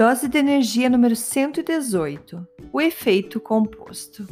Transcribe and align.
Dose 0.00 0.28
de 0.28 0.38
energia 0.38 0.88
número 0.88 1.14
118: 1.14 2.48
o 2.72 2.80
efeito 2.80 3.38
composto. 3.38 4.26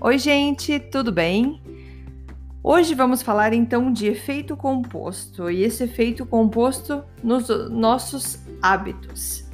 Oi, 0.00 0.16
gente, 0.16 0.78
tudo 0.78 1.10
bem? 1.10 1.60
Hoje 2.62 2.94
vamos 2.94 3.20
falar 3.20 3.52
então 3.52 3.92
de 3.92 4.06
efeito 4.06 4.56
composto 4.56 5.50
e 5.50 5.64
esse 5.64 5.82
efeito 5.82 6.24
composto 6.24 7.02
nos 7.20 7.48
nossos 7.68 8.38
hábitos. 8.62 9.44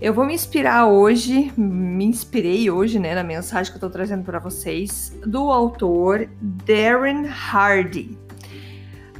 Eu 0.00 0.14
vou 0.14 0.24
me 0.24 0.34
inspirar 0.34 0.86
hoje, 0.86 1.52
me 1.56 2.04
inspirei 2.04 2.70
hoje, 2.70 3.00
né, 3.00 3.12
na 3.12 3.24
mensagem 3.24 3.72
que 3.72 3.78
eu 3.78 3.80
tô 3.80 3.90
trazendo 3.90 4.22
para 4.22 4.38
vocês, 4.38 5.18
do 5.26 5.50
autor 5.50 6.28
Darren 6.64 7.26
Hardy. 7.26 8.16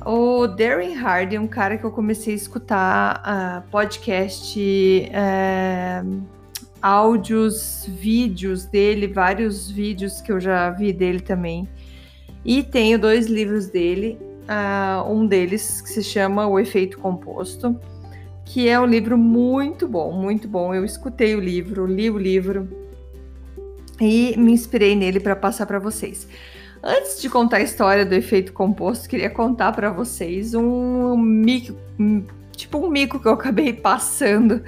O 0.08 0.46
Darren 0.46 0.94
Hardy 0.94 1.34
é 1.34 1.40
um 1.40 1.48
cara 1.48 1.76
que 1.76 1.82
eu 1.82 1.90
comecei 1.90 2.32
a 2.32 2.36
escutar 2.36 3.22
uh, 3.26 3.70
podcast, 3.72 4.56
uh, 5.10 6.22
áudios, 6.80 7.84
vídeos 7.88 8.66
dele, 8.66 9.08
vários 9.08 9.68
vídeos 9.68 10.20
que 10.20 10.30
eu 10.30 10.38
já 10.38 10.70
vi 10.70 10.92
dele 10.92 11.18
também. 11.18 11.68
E 12.44 12.62
tenho 12.62 13.00
dois 13.00 13.26
livros 13.26 13.66
dele, 13.66 14.16
uh, 14.42 15.10
um 15.10 15.26
deles 15.26 15.80
que 15.80 15.88
se 15.88 16.04
chama 16.04 16.46
O 16.46 16.60
Efeito 16.60 17.00
Composto, 17.00 17.76
que 18.44 18.68
é 18.68 18.78
um 18.78 18.86
livro 18.86 19.18
muito 19.18 19.88
bom, 19.88 20.12
muito 20.12 20.46
bom. 20.46 20.72
Eu 20.72 20.84
escutei 20.84 21.34
o 21.34 21.40
livro, 21.40 21.84
li 21.84 22.08
o 22.08 22.16
livro 22.16 22.68
e 24.00 24.36
me 24.38 24.52
inspirei 24.52 24.94
nele 24.94 25.18
para 25.18 25.34
passar 25.34 25.66
para 25.66 25.80
vocês. 25.80 26.28
Antes 26.82 27.20
de 27.20 27.28
contar 27.28 27.58
a 27.58 27.62
história 27.62 28.04
do 28.04 28.14
efeito 28.14 28.52
composto, 28.52 29.08
queria 29.08 29.30
contar 29.30 29.72
para 29.72 29.90
vocês 29.90 30.54
um 30.54 31.16
mico, 31.16 31.76
tipo 32.52 32.78
um 32.78 32.88
mico 32.88 33.18
que 33.18 33.26
eu 33.26 33.32
acabei 33.32 33.72
passando 33.72 34.62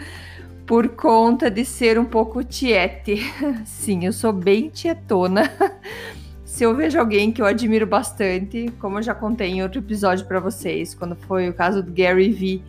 por 0.67 0.89
conta 0.91 1.51
de 1.51 1.65
ser 1.65 1.99
um 1.99 2.05
pouco 2.05 2.45
tiete. 2.45 3.23
Sim, 3.65 4.05
eu 4.05 4.13
sou 4.13 4.33
bem 4.33 4.69
tietona. 4.69 5.51
Se 6.45 6.65
eu 6.65 6.75
vejo 6.75 6.99
alguém 6.99 7.31
que 7.31 7.41
eu 7.41 7.47
admiro 7.47 7.87
bastante, 7.87 8.73
como 8.81 8.99
eu 8.99 9.03
já 9.03 9.15
contei 9.15 9.49
em 9.49 9.63
outro 9.63 9.79
episódio 9.79 10.27
para 10.27 10.41
vocês, 10.41 10.95
quando 10.95 11.15
foi 11.15 11.49
o 11.49 11.55
caso 11.55 11.83
do 11.83 11.93
Gary 11.93 12.31
Vee, 12.31 12.65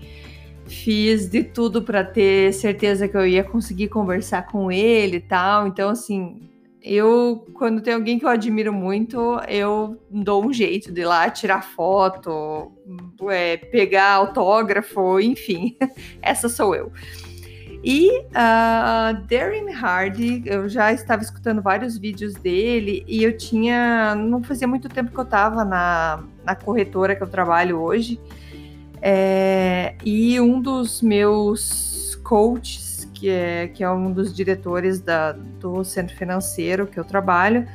fiz 0.67 1.27
de 1.27 1.43
tudo 1.43 1.81
para 1.81 2.03
ter 2.03 2.53
certeza 2.53 3.07
que 3.07 3.17
eu 3.17 3.25
ia 3.25 3.43
conseguir 3.43 3.87
conversar 3.87 4.45
com 4.47 4.71
ele 4.71 5.17
e 5.17 5.21
tal. 5.21 5.67
Então, 5.67 5.89
assim, 5.89 6.49
eu, 6.81 7.45
quando 7.53 7.81
tem 7.81 7.94
alguém 7.94 8.17
que 8.17 8.25
eu 8.25 8.30
admiro 8.30 8.72
muito, 8.72 9.39
eu 9.47 10.02
dou 10.09 10.45
um 10.45 10.53
jeito 10.53 10.91
de 10.91 11.02
ir 11.02 11.05
lá 11.05 11.30
tirar 11.30 11.61
foto, 11.61 12.71
é, 13.30 13.58
pegar 13.58 14.13
autógrafo, 14.13 15.19
enfim, 15.19 15.77
essa 16.21 16.47
sou 16.47 16.73
eu. 16.73 16.92
E 17.83 18.09
uh, 18.20 19.26
Darren 19.30 19.73
Hardy, 19.73 20.43
eu 20.45 20.67
já 20.67 20.92
estava 20.92 21.21
escutando 21.21 21.61
vários 21.61 21.98
vídeos 21.98 22.33
dele 22.33 23.05
e 23.08 23.23
eu 23.23 23.37
tinha. 23.37 24.15
Não 24.15 24.43
fazia 24.43 24.67
muito 24.67 24.89
tempo 24.89 25.11
que 25.11 25.17
eu 25.17 25.23
estava 25.23 25.64
na, 25.64 26.21
na 26.43 26.55
corretora 26.55 27.15
que 27.15 27.23
eu 27.23 27.27
trabalho 27.27 27.80
hoje. 27.80 28.20
É, 29.02 29.95
e 30.03 30.37
um 30.42 30.61
dos 30.61 31.02
meus 31.02 32.20
coaches 32.21 32.89
que 33.19 33.30
é, 33.30 33.67
que 33.67 33.83
é 33.83 33.89
um 33.89 34.11
dos 34.11 34.33
diretores 34.33 35.02
da, 35.02 35.33
do 35.33 35.83
centro 35.83 36.15
financeiro 36.15 36.87
que 36.87 36.97
eu 36.97 37.03
trabalho. 37.03 37.67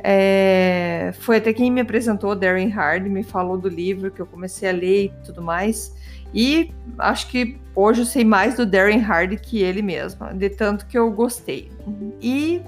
É, 0.00 1.12
foi 1.20 1.36
até 1.36 1.52
quem 1.52 1.70
me 1.70 1.80
apresentou, 1.80 2.34
Darren 2.34 2.68
Hard, 2.68 3.06
me 3.06 3.22
falou 3.22 3.56
do 3.56 3.68
livro 3.68 4.10
que 4.10 4.20
eu 4.20 4.26
comecei 4.26 4.68
a 4.68 4.72
ler 4.72 5.06
e 5.06 5.12
tudo 5.24 5.40
mais. 5.40 5.94
E 6.34 6.72
acho 6.98 7.28
que 7.28 7.58
hoje 7.74 8.02
eu 8.02 8.06
sei 8.06 8.24
mais 8.24 8.56
do 8.56 8.66
Darren 8.66 8.98
Hard 8.98 9.36
que 9.40 9.62
ele 9.62 9.82
mesmo, 9.82 10.26
de 10.34 10.50
tanto 10.50 10.86
que 10.86 10.98
eu 10.98 11.10
gostei. 11.10 11.70
E 12.20 12.60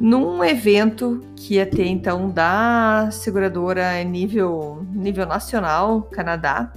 num 0.00 0.42
evento 0.42 1.22
que 1.36 1.54
ia 1.54 1.66
ter 1.66 1.86
então 1.86 2.30
da 2.30 3.08
seguradora 3.10 4.02
nível, 4.04 4.86
nível 4.92 5.26
nacional, 5.26 6.02
Canadá, 6.02 6.72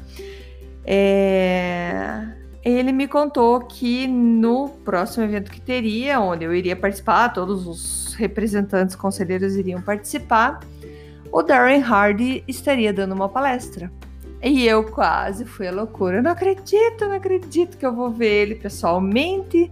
é, 0.85 2.27
ele 2.65 2.91
me 2.91 3.07
contou 3.07 3.59
que 3.59 4.07
no 4.07 4.69
próximo 4.83 5.23
evento 5.23 5.51
que 5.51 5.61
teria, 5.61 6.19
onde 6.19 6.45
eu 6.45 6.53
iria 6.53 6.75
participar, 6.75 7.29
todos 7.29 7.67
os 7.67 8.15
representantes 8.15 8.95
conselheiros 8.95 9.55
iriam 9.55 9.79
participar, 9.79 10.59
o 11.31 11.43
Darren 11.43 11.83
Hardy 11.83 12.43
estaria 12.47 12.91
dando 12.91 13.13
uma 13.13 13.29
palestra. 13.29 13.91
E 14.43 14.65
eu 14.65 14.83
quase 14.83 15.45
fui 15.45 15.67
à 15.67 15.71
loucura. 15.71 16.17
Eu 16.17 16.23
não 16.23 16.31
acredito, 16.31 17.05
não 17.05 17.13
acredito 17.13 17.77
que 17.77 17.85
eu 17.85 17.93
vou 17.93 18.09
ver 18.09 18.43
ele 18.43 18.55
pessoalmente. 18.55 19.71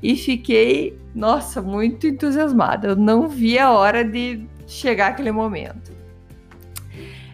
E 0.00 0.16
fiquei, 0.16 0.96
nossa, 1.12 1.60
muito 1.60 2.06
entusiasmada. 2.06 2.88
Eu 2.88 2.96
não 2.96 3.28
vi 3.28 3.58
a 3.58 3.72
hora 3.72 4.04
de 4.04 4.46
chegar 4.64 5.08
aquele 5.08 5.32
momento. 5.32 5.97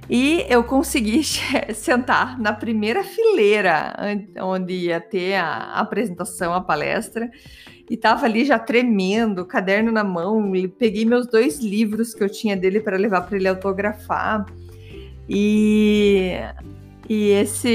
E 0.09 0.45
eu 0.49 0.63
consegui 0.65 1.23
sentar 1.75 2.39
na 2.39 2.53
primeira 2.53 3.03
fileira, 3.03 3.95
onde 4.41 4.75
ia 4.75 5.01
ter 5.01 5.35
a 5.35 5.75
apresentação, 5.75 6.53
a 6.53 6.61
palestra, 6.61 7.31
e 7.89 7.97
tava 7.97 8.25
ali 8.27 8.45
já 8.45 8.59
tremendo, 8.59 9.45
caderno 9.45 9.93
na 9.93 10.05
mão. 10.05 10.53
Peguei 10.79 11.05
meus 11.05 11.27
dois 11.27 11.61
livros 11.61 12.15
que 12.15 12.23
eu 12.23 12.29
tinha 12.29 12.57
dele 12.57 12.81
para 12.81 12.97
levar 12.97 13.23
para 13.23 13.37
ele 13.37 13.49
autografar. 13.49 14.47
E, 15.29 16.33
e 17.09 17.31
esse 17.31 17.69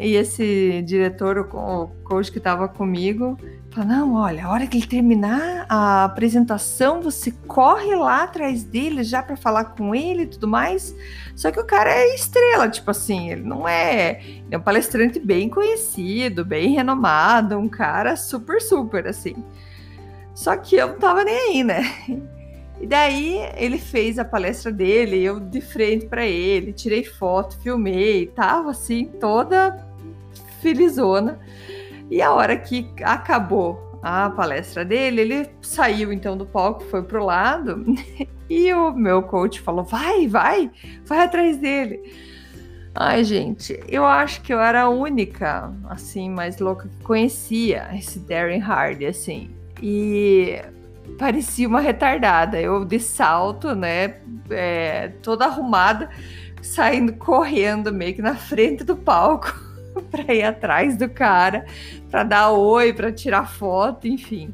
e 0.00 0.14
esse 0.14 0.82
diretor, 0.82 1.38
o 1.38 1.88
coach 2.04 2.30
que 2.30 2.38
estava 2.38 2.68
comigo, 2.68 3.38
Fala, 3.72 3.86
não, 3.86 4.14
olha, 4.16 4.44
a 4.44 4.50
hora 4.50 4.66
que 4.66 4.76
ele 4.76 4.86
terminar 4.86 5.64
a 5.66 6.04
apresentação, 6.04 7.00
você 7.00 7.30
corre 7.46 7.94
lá 7.94 8.24
atrás 8.24 8.62
dele 8.64 9.02
já 9.02 9.22
para 9.22 9.34
falar 9.34 9.64
com 9.64 9.94
ele 9.94 10.24
e 10.24 10.26
tudo 10.26 10.46
mais. 10.46 10.94
Só 11.34 11.50
que 11.50 11.58
o 11.58 11.64
cara 11.64 11.90
é 11.90 12.14
estrela, 12.14 12.68
tipo 12.68 12.90
assim, 12.90 13.30
ele 13.30 13.40
não 13.40 13.66
é. 13.66 14.20
Ele 14.22 14.48
é 14.50 14.58
um 14.58 14.60
palestrante 14.60 15.18
bem 15.18 15.48
conhecido, 15.48 16.44
bem 16.44 16.74
renomado, 16.74 17.56
um 17.56 17.66
cara 17.66 18.14
super, 18.14 18.60
super, 18.60 19.06
assim. 19.06 19.42
Só 20.34 20.54
que 20.54 20.76
eu 20.76 20.88
não 20.88 20.98
tava 20.98 21.24
nem 21.24 21.34
aí, 21.34 21.64
né? 21.64 21.82
E 22.78 22.86
daí 22.86 23.38
ele 23.56 23.78
fez 23.78 24.18
a 24.18 24.24
palestra 24.24 24.70
dele, 24.70 25.22
eu 25.22 25.40
de 25.40 25.62
frente 25.62 26.06
para 26.06 26.26
ele, 26.26 26.74
tirei 26.74 27.04
foto, 27.04 27.58
filmei, 27.62 28.26
tava 28.26 28.72
assim, 28.72 29.06
toda 29.18 29.82
felizona. 30.60 31.40
E 32.12 32.20
a 32.20 32.30
hora 32.30 32.58
que 32.58 32.86
acabou 33.02 33.98
a 34.02 34.28
palestra 34.28 34.84
dele, 34.84 35.22
ele 35.22 35.50
saiu 35.62 36.12
então 36.12 36.36
do 36.36 36.44
palco, 36.44 36.84
foi 36.84 37.02
pro 37.02 37.24
lado, 37.24 37.86
e 38.50 38.70
o 38.74 38.92
meu 38.92 39.22
coach 39.22 39.58
falou: 39.62 39.82
vai, 39.82 40.28
vai, 40.28 40.70
vai 41.06 41.20
atrás 41.20 41.56
dele. 41.56 42.02
Ai, 42.94 43.24
gente, 43.24 43.82
eu 43.88 44.04
acho 44.04 44.42
que 44.42 44.52
eu 44.52 44.60
era 44.60 44.82
a 44.82 44.88
única, 44.90 45.72
assim, 45.88 46.28
mais 46.28 46.58
louca 46.58 46.86
que 46.86 47.02
conhecia 47.02 47.88
esse 47.94 48.18
Darren 48.18 48.60
Hardy, 48.60 49.06
assim. 49.06 49.50
E 49.82 50.60
parecia 51.18 51.66
uma 51.66 51.80
retardada. 51.80 52.60
Eu 52.60 52.84
de 52.84 53.00
salto, 53.00 53.74
né, 53.74 54.16
é, 54.50 55.08
toda 55.22 55.46
arrumada, 55.46 56.10
saindo 56.60 57.14
correndo 57.14 57.90
meio 57.90 58.14
que 58.14 58.20
na 58.20 58.34
frente 58.34 58.84
do 58.84 58.96
palco. 58.96 59.50
para 60.10 60.34
ir 60.34 60.42
atrás 60.42 60.96
do 60.96 61.08
cara, 61.08 61.64
para 62.10 62.24
dar 62.24 62.50
oi, 62.50 62.92
para 62.92 63.12
tirar 63.12 63.48
foto, 63.48 64.06
enfim. 64.06 64.52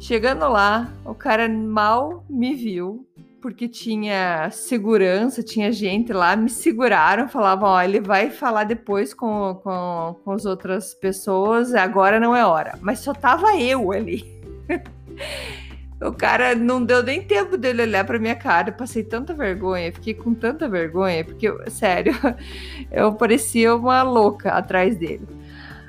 Chegando 0.00 0.48
lá, 0.48 0.92
o 1.04 1.14
cara 1.14 1.48
mal 1.48 2.24
me 2.30 2.54
viu, 2.54 3.06
porque 3.40 3.68
tinha 3.68 4.48
segurança, 4.50 5.42
tinha 5.42 5.72
gente 5.72 6.12
lá, 6.12 6.36
me 6.36 6.48
seguraram, 6.48 7.28
falavam: 7.28 7.68
ó, 7.68 7.82
ele 7.82 8.00
vai 8.00 8.30
falar 8.30 8.64
depois 8.64 9.12
com, 9.12 9.60
com, 9.62 10.16
com 10.24 10.32
as 10.32 10.44
outras 10.44 10.94
pessoas, 10.94 11.74
agora 11.74 12.20
não 12.20 12.34
é 12.34 12.44
hora. 12.44 12.78
Mas 12.80 13.00
só 13.00 13.12
tava 13.12 13.56
eu 13.56 13.92
ali. 13.92 14.24
O 16.00 16.12
cara 16.12 16.54
não 16.54 16.84
deu 16.84 17.02
nem 17.02 17.22
tempo 17.22 17.56
dele 17.56 17.82
olhar 17.82 18.04
pra 18.04 18.18
minha 18.18 18.36
cara. 18.36 18.70
Eu 18.70 18.74
passei 18.74 19.02
tanta 19.02 19.34
vergonha, 19.34 19.92
fiquei 19.92 20.14
com 20.14 20.32
tanta 20.32 20.68
vergonha, 20.68 21.24
porque, 21.24 21.52
sério, 21.68 22.14
eu 22.90 23.12
parecia 23.14 23.74
uma 23.74 24.02
louca 24.02 24.52
atrás 24.52 24.96
dele. 24.96 25.26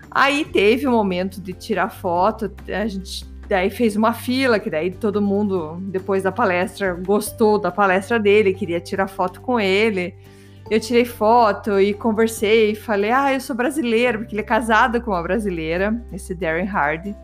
Aí 0.10 0.44
teve 0.46 0.88
o 0.88 0.90
um 0.90 0.94
momento 0.94 1.40
de 1.40 1.54
tirar 1.54 1.90
foto, 1.90 2.52
a 2.68 2.88
gente 2.88 3.30
daí 3.48 3.70
fez 3.70 3.96
uma 3.96 4.14
fila, 4.14 4.60
que 4.60 4.70
daí 4.70 4.92
todo 4.92 5.22
mundo, 5.22 5.78
depois 5.82 6.24
da 6.24 6.32
palestra, 6.32 6.94
gostou 6.94 7.60
da 7.60 7.72
palestra 7.72 8.20
dele, 8.20 8.54
queria 8.54 8.80
tirar 8.80 9.08
foto 9.08 9.42
com 9.42 9.60
ele. 9.60 10.16
Eu 10.70 10.80
tirei 10.80 11.04
foto 11.04 11.80
e 11.80 11.94
conversei, 11.96 12.76
falei, 12.76 13.12
ah, 13.12 13.34
eu 13.34 13.42
sou 13.42 13.56
brasileiro, 13.56 14.20
porque 14.20 14.36
ele 14.36 14.42
é 14.42 14.46
casado 14.46 15.02
com 15.02 15.10
uma 15.12 15.24
brasileira, 15.24 16.00
esse 16.14 16.36
Darren 16.36 16.68
Hardy. 16.68 17.16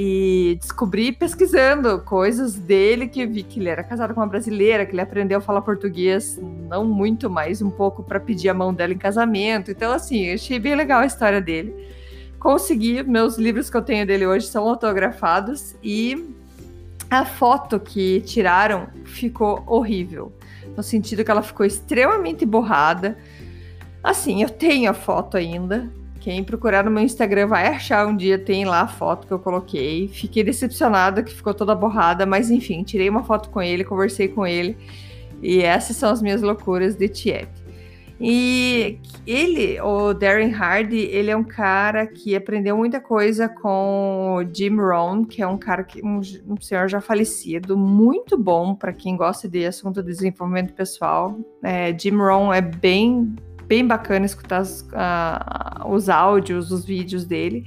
E 0.00 0.56
descobri 0.60 1.10
pesquisando 1.10 1.98
coisas 1.98 2.54
dele 2.54 3.08
que 3.08 3.26
vi 3.26 3.42
que 3.42 3.58
ele 3.58 3.68
era 3.68 3.82
casado 3.82 4.14
com 4.14 4.20
uma 4.20 4.28
brasileira, 4.28 4.86
que 4.86 4.92
ele 4.92 5.00
aprendeu 5.00 5.38
a 5.38 5.40
falar 5.40 5.60
português, 5.60 6.38
não 6.40 6.84
muito, 6.84 7.28
mas 7.28 7.60
um 7.60 7.68
pouco 7.68 8.04
para 8.04 8.20
pedir 8.20 8.48
a 8.48 8.54
mão 8.54 8.72
dela 8.72 8.92
em 8.92 8.96
casamento. 8.96 9.72
Então, 9.72 9.90
assim, 9.90 10.32
achei 10.32 10.60
bem 10.60 10.76
legal 10.76 11.00
a 11.00 11.06
história 11.06 11.40
dele. 11.40 11.74
Consegui, 12.38 13.02
meus 13.02 13.38
livros 13.38 13.68
que 13.68 13.76
eu 13.76 13.82
tenho 13.82 14.06
dele 14.06 14.24
hoje 14.24 14.46
são 14.46 14.68
autografados 14.68 15.74
e 15.82 16.32
a 17.10 17.24
foto 17.24 17.80
que 17.80 18.20
tiraram 18.20 18.86
ficou 19.04 19.64
horrível, 19.66 20.32
no 20.76 20.82
sentido 20.84 21.24
que 21.24 21.30
ela 21.32 21.42
ficou 21.42 21.66
extremamente 21.66 22.46
borrada. 22.46 23.18
Assim, 24.00 24.44
eu 24.44 24.48
tenho 24.48 24.92
a 24.92 24.94
foto 24.94 25.36
ainda, 25.36 25.90
quem 26.28 26.44
procurar 26.44 26.84
no 26.84 26.90
meu 26.90 27.02
Instagram 27.02 27.46
vai 27.46 27.68
achar 27.68 28.06
um 28.06 28.14
dia, 28.14 28.38
tem 28.38 28.66
lá 28.66 28.82
a 28.82 28.86
foto 28.86 29.26
que 29.26 29.32
eu 29.32 29.38
coloquei. 29.38 30.08
Fiquei 30.08 30.44
decepcionada 30.44 31.22
que 31.22 31.32
ficou 31.32 31.54
toda 31.54 31.74
borrada, 31.74 32.26
mas 32.26 32.50
enfim, 32.50 32.82
tirei 32.82 33.08
uma 33.08 33.24
foto 33.24 33.48
com 33.48 33.62
ele, 33.62 33.82
conversei 33.82 34.28
com 34.28 34.46
ele. 34.46 34.76
E 35.42 35.62
essas 35.62 35.96
são 35.96 36.10
as 36.10 36.20
minhas 36.20 36.42
loucuras 36.42 36.96
de 36.96 37.08
Tiep. 37.08 37.48
E 38.20 38.98
ele, 39.26 39.80
o 39.80 40.12
Darren 40.12 40.52
Hardy, 40.52 40.98
ele 40.98 41.30
é 41.30 41.36
um 41.36 41.42
cara 41.42 42.06
que 42.06 42.36
aprendeu 42.36 42.76
muita 42.76 43.00
coisa 43.00 43.48
com 43.48 44.34
o 44.36 44.54
Jim 44.54 44.76
Rohn, 44.76 45.24
que 45.24 45.40
é 45.40 45.46
um 45.46 45.56
cara 45.56 45.82
que 45.82 46.04
um, 46.04 46.20
um 46.46 46.60
senhor 46.60 46.90
já 46.90 47.00
falecido, 47.00 47.74
muito 47.74 48.36
bom 48.36 48.74
para 48.74 48.92
quem 48.92 49.16
gosta 49.16 49.48
de 49.48 49.64
assunto 49.64 50.02
de 50.02 50.08
desenvolvimento 50.08 50.74
pessoal. 50.74 51.38
É, 51.62 51.98
Jim 51.98 52.16
Rohn 52.16 52.52
é 52.52 52.60
bem 52.60 53.34
bem 53.68 53.86
bacana 53.86 54.26
escutar 54.26 54.62
os, 54.62 54.80
uh, 54.80 55.88
os 55.88 56.08
áudios, 56.08 56.72
os 56.72 56.84
vídeos 56.84 57.24
dele. 57.24 57.66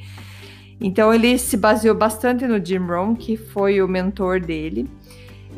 Então 0.81 1.13
ele 1.13 1.38
se 1.38 1.56
baseou 1.56 1.95
bastante 1.95 2.48
no 2.48 2.63
Jim 2.63 2.80
Rohn, 2.80 3.15
que 3.15 3.38
foi 3.38 3.81
o 3.81 3.88
mentor 3.88 4.39
dele. 4.39 4.89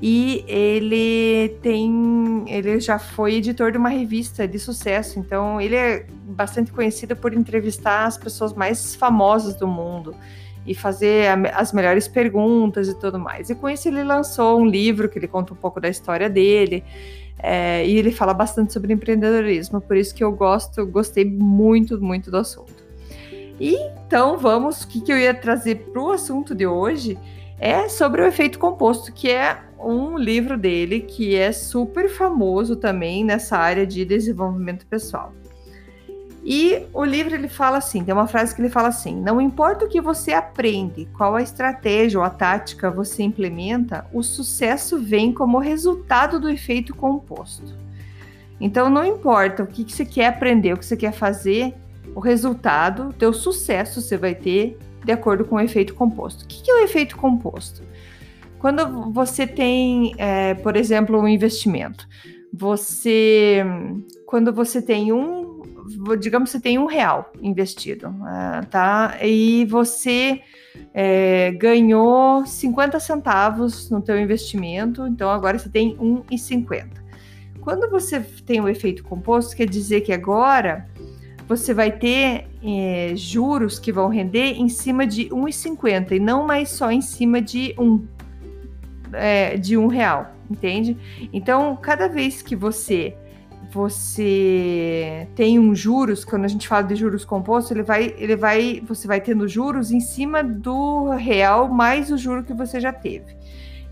E 0.01 0.43
ele 0.49 1.57
tem, 1.61 2.43
ele 2.47 2.77
já 2.81 2.99
foi 2.99 3.35
editor 3.35 3.71
de 3.71 3.77
uma 3.77 3.87
revista 3.87 4.45
de 4.45 4.59
sucesso, 4.59 5.17
então 5.17 5.61
ele 5.61 5.75
é 5.75 6.05
bastante 6.25 6.73
conhecido 6.73 7.15
por 7.15 7.33
entrevistar 7.33 8.05
as 8.05 8.17
pessoas 8.17 8.53
mais 8.53 8.95
famosas 8.95 9.55
do 9.55 9.65
mundo 9.65 10.13
e 10.65 10.75
fazer 10.75 11.27
as 11.53 11.71
melhores 11.71 12.05
perguntas 12.07 12.89
e 12.89 12.99
tudo 12.99 13.17
mais. 13.17 13.49
E 13.49 13.55
com 13.55 13.69
isso 13.69 13.87
ele 13.87 14.03
lançou 14.03 14.59
um 14.59 14.65
livro 14.65 15.07
que 15.07 15.17
ele 15.17 15.27
conta 15.27 15.53
um 15.53 15.57
pouco 15.57 15.79
da 15.79 15.87
história 15.87 16.29
dele. 16.29 16.83
É, 17.39 17.85
e 17.85 17.97
ele 17.97 18.11
fala 18.11 18.33
bastante 18.33 18.71
sobre 18.71 18.93
empreendedorismo, 18.93 19.81
por 19.81 19.97
isso 19.97 20.15
que 20.15 20.23
eu 20.23 20.31
gosto, 20.31 20.85
gostei 20.85 21.25
muito, 21.25 21.99
muito 22.01 22.31
do 22.31 22.37
assunto. 22.37 22.83
E 23.59 23.75
então 24.05 24.37
vamos, 24.37 24.83
o 24.83 24.87
que, 24.87 25.01
que 25.01 25.11
eu 25.11 25.17
ia 25.17 25.33
trazer 25.33 25.75
para 25.91 26.01
o 26.01 26.11
assunto 26.11 26.55
de 26.55 26.65
hoje 26.65 27.17
é 27.59 27.87
sobre 27.87 28.21
o 28.21 28.25
efeito 28.25 28.59
composto, 28.59 29.11
que 29.11 29.29
é 29.29 29.61
um 29.79 30.17
livro 30.17 30.57
dele 30.57 31.01
que 31.01 31.35
é 31.35 31.51
super 31.51 32.09
famoso 32.09 32.75
também 32.75 33.23
nessa 33.23 33.57
área 33.57 33.85
de 33.85 34.05
desenvolvimento 34.05 34.85
pessoal. 34.87 35.33
E 36.45 36.85
o 36.93 37.05
livro 37.05 37.33
ele 37.33 37.47
fala 37.47 37.77
assim, 37.77 38.03
tem 38.03 38.13
uma 38.13 38.27
frase 38.27 38.53
que 38.53 38.61
ele 38.61 38.69
fala 38.69 38.89
assim: 38.89 39.15
não 39.15 39.39
importa 39.39 39.85
o 39.85 39.89
que 39.89 40.01
você 40.01 40.33
aprende, 40.33 41.07
qual 41.17 41.35
a 41.35 41.41
estratégia 41.41 42.19
ou 42.19 42.25
a 42.25 42.29
tática 42.29 42.91
você 42.91 43.23
implementa, 43.23 44.05
o 44.11 44.21
sucesso 44.21 45.01
vem 45.01 45.31
como 45.31 45.57
resultado 45.57 46.39
do 46.39 46.49
efeito 46.49 46.93
composto. 46.93 47.73
Então 48.59 48.89
não 48.89 49.05
importa 49.05 49.63
o 49.63 49.67
que, 49.67 49.89
você 49.89 50.05
quer 50.05 50.27
aprender, 50.27 50.73
o 50.73 50.77
que 50.77 50.85
você 50.85 50.97
quer 50.97 51.13
fazer, 51.13 51.73
o 52.13 52.19
resultado, 52.19 53.09
o 53.09 53.13
teu 53.13 53.33
sucesso 53.33 54.01
você 54.01 54.17
vai 54.17 54.35
ter 54.35 54.77
de 55.03 55.11
acordo 55.11 55.45
com 55.45 55.55
o 55.55 55.61
efeito 55.61 55.93
composto. 55.93 56.43
O 56.43 56.47
que, 56.47 56.69
é 56.69 56.75
o 56.75 56.83
efeito 56.83 57.17
composto? 57.17 57.81
Quando 58.59 59.11
você 59.11 59.45
tem, 59.45 60.13
é, 60.17 60.53
por 60.53 60.75
exemplo, 60.75 61.19
um 61.19 61.27
investimento, 61.27 62.07
você, 62.53 63.65
quando 64.25 64.53
você 64.53 64.81
tem 64.81 65.11
um 65.11 65.42
digamos 66.19 66.49
que 66.49 66.57
você 66.57 66.61
tem 66.61 66.77
um 66.77 66.85
real 66.85 67.31
investido, 67.41 68.09
uh, 68.09 68.65
tá? 68.69 69.17
E 69.21 69.65
você 69.65 70.41
é, 70.93 71.51
ganhou 71.51 72.45
50 72.45 72.99
centavos 72.99 73.89
no 73.89 74.01
teu 74.01 74.19
investimento, 74.19 75.05
então 75.07 75.29
agora 75.29 75.57
você 75.57 75.69
tem 75.69 75.95
1,50. 75.97 76.87
Quando 77.61 77.89
você 77.89 78.19
tem 78.45 78.59
o 78.59 78.67
efeito 78.67 79.03
composto, 79.03 79.55
quer 79.55 79.67
dizer 79.67 80.01
que 80.01 80.11
agora 80.11 80.87
você 81.47 81.73
vai 81.73 81.91
ter 81.91 82.47
é, 82.63 83.13
juros 83.15 83.79
que 83.79 83.91
vão 83.91 84.09
render 84.09 84.53
em 84.53 84.69
cima 84.69 85.05
de 85.05 85.25
1,50 85.25 86.11
e 86.11 86.19
não 86.19 86.45
mais 86.45 86.69
só 86.69 86.91
em 86.91 87.01
cima 87.01 87.41
de 87.41 87.73
um, 87.77 88.05
é, 89.13 89.57
de 89.57 89.77
um 89.77 89.87
real, 89.87 90.33
entende? 90.49 90.97
Então, 91.31 91.77
cada 91.81 92.07
vez 92.07 92.41
que 92.41 92.55
você 92.55 93.15
você 93.73 95.27
tem 95.35 95.57
um 95.57 95.73
juros, 95.73 96.23
quando 96.23 96.45
a 96.45 96.47
gente 96.47 96.67
fala 96.67 96.83
de 96.83 96.95
juros 96.95 97.25
compostos, 97.25 97.71
ele 97.71 97.81
vai, 97.81 98.13
ele 98.17 98.35
vai, 98.35 98.83
você 98.85 99.07
vai 99.07 99.19
tendo 99.19 99.47
juros 99.47 99.91
em 99.91 99.99
cima 99.99 100.43
do 100.43 101.09
real 101.09 101.67
mais 101.67 102.11
o 102.11 102.17
juro 102.17 102.43
que 102.43 102.53
você 102.53 102.79
já 102.79 102.93
teve. 102.93 103.35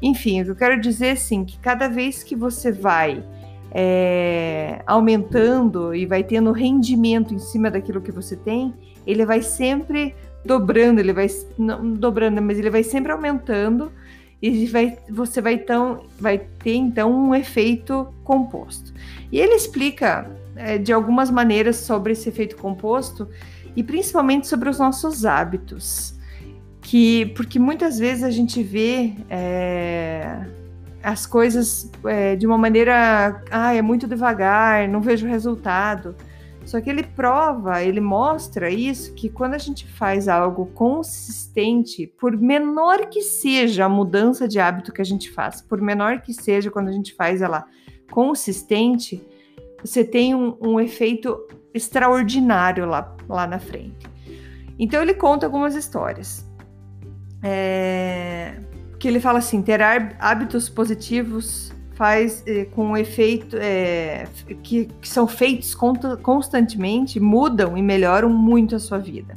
Enfim, 0.01 0.41
o 0.41 0.45
que 0.45 0.51
eu 0.51 0.55
quero 0.55 0.79
dizer 0.79 1.07
é 1.07 1.11
assim, 1.11 1.43
que 1.43 1.57
cada 1.57 1.87
vez 1.87 2.21
que 2.21 2.35
você 2.35 2.71
vai 2.71 3.23
é, 3.71 4.83
aumentando 4.85 5.95
e 5.95 6.05
vai 6.05 6.23
tendo 6.23 6.51
rendimento 6.51 7.33
em 7.33 7.39
cima 7.39 7.71
daquilo 7.71 8.01
que 8.01 8.11
você 8.11 8.35
tem, 8.35 8.73
ele 9.05 9.25
vai 9.25 9.41
sempre 9.41 10.13
dobrando, 10.45 10.99
ele 10.99 11.13
vai 11.13 11.27
não 11.57 11.93
dobrando, 11.93 12.41
mas 12.41 12.59
ele 12.59 12.69
vai 12.69 12.83
sempre 12.83 13.11
aumentando 13.11 13.91
e 14.41 14.65
vai, 14.65 14.97
você 15.09 15.39
vai, 15.39 15.57
tão, 15.57 16.05
vai 16.19 16.39
ter 16.39 16.73
então 16.73 17.13
um 17.13 17.35
efeito 17.35 18.11
composto. 18.23 18.93
E 19.31 19.39
ele 19.39 19.53
explica 19.53 20.29
é, 20.55 20.77
de 20.77 20.91
algumas 20.91 21.29
maneiras 21.29 21.77
sobre 21.77 22.13
esse 22.13 22.27
efeito 22.27 22.55
composto 22.57 23.29
e 23.75 23.83
principalmente 23.83 24.47
sobre 24.47 24.69
os 24.69 24.79
nossos 24.79 25.25
hábitos, 25.25 26.15
que 26.81 27.27
porque 27.27 27.59
muitas 27.59 27.99
vezes 27.99 28.23
a 28.23 28.31
gente 28.31 28.63
vê 28.63 29.13
é, 29.29 30.43
as 31.03 31.25
coisas 31.25 31.89
é, 32.05 32.35
de 32.35 32.45
uma 32.45 32.57
maneira, 32.57 33.43
ah, 33.49 33.73
é 33.73 33.81
muito 33.81 34.07
devagar, 34.07 34.87
não 34.87 35.01
vejo 35.01 35.27
resultado. 35.27 36.15
Só 36.65 36.79
que 36.79 36.89
ele 36.89 37.03
prova, 37.03 37.83
ele 37.83 37.99
mostra 37.99 38.69
isso 38.69 39.13
que 39.13 39.29
quando 39.29 39.55
a 39.55 39.57
gente 39.57 39.87
faz 39.87 40.27
algo 40.27 40.67
consistente, 40.67 42.07
por 42.19 42.37
menor 42.37 43.07
que 43.07 43.21
seja 43.21 43.85
a 43.85 43.89
mudança 43.89 44.47
de 44.47 44.59
hábito 44.59 44.93
que 44.93 45.01
a 45.01 45.05
gente 45.05 45.31
faz, 45.31 45.61
por 45.61 45.81
menor 45.81 46.21
que 46.21 46.33
seja 46.33 46.69
quando 46.69 46.89
a 46.89 46.91
gente 46.91 47.15
faz 47.15 47.41
ela 47.41 47.65
consistente, 48.11 49.25
você 49.83 50.03
tem 50.03 50.35
um, 50.35 50.55
um 50.61 50.79
efeito 50.79 51.37
extraordinário 51.73 52.85
lá, 52.85 53.15
lá 53.27 53.47
na 53.47 53.59
frente. 53.59 54.09
Então 54.77 55.01
ele 55.01 55.13
conta 55.13 55.45
algumas 55.45 55.75
histórias. 55.75 56.47
É, 57.43 58.59
que 58.99 59.07
ele 59.07 59.19
fala 59.19 59.39
assim: 59.39 59.61
ter 59.61 59.81
hábitos 60.19 60.69
positivos 60.69 61.73
faz 62.01 62.41
eh, 62.47 62.65
com 62.65 62.97
efeito 62.97 63.55
é, 63.57 64.25
que, 64.63 64.85
que, 64.85 65.07
são 65.07 65.27
feitos 65.27 65.75
constantemente, 66.23 67.19
mudam 67.19 67.77
e 67.77 67.81
melhoram 67.83 68.27
muito 68.27 68.75
a 68.75 68.79
sua 68.79 68.97
vida. 68.97 69.35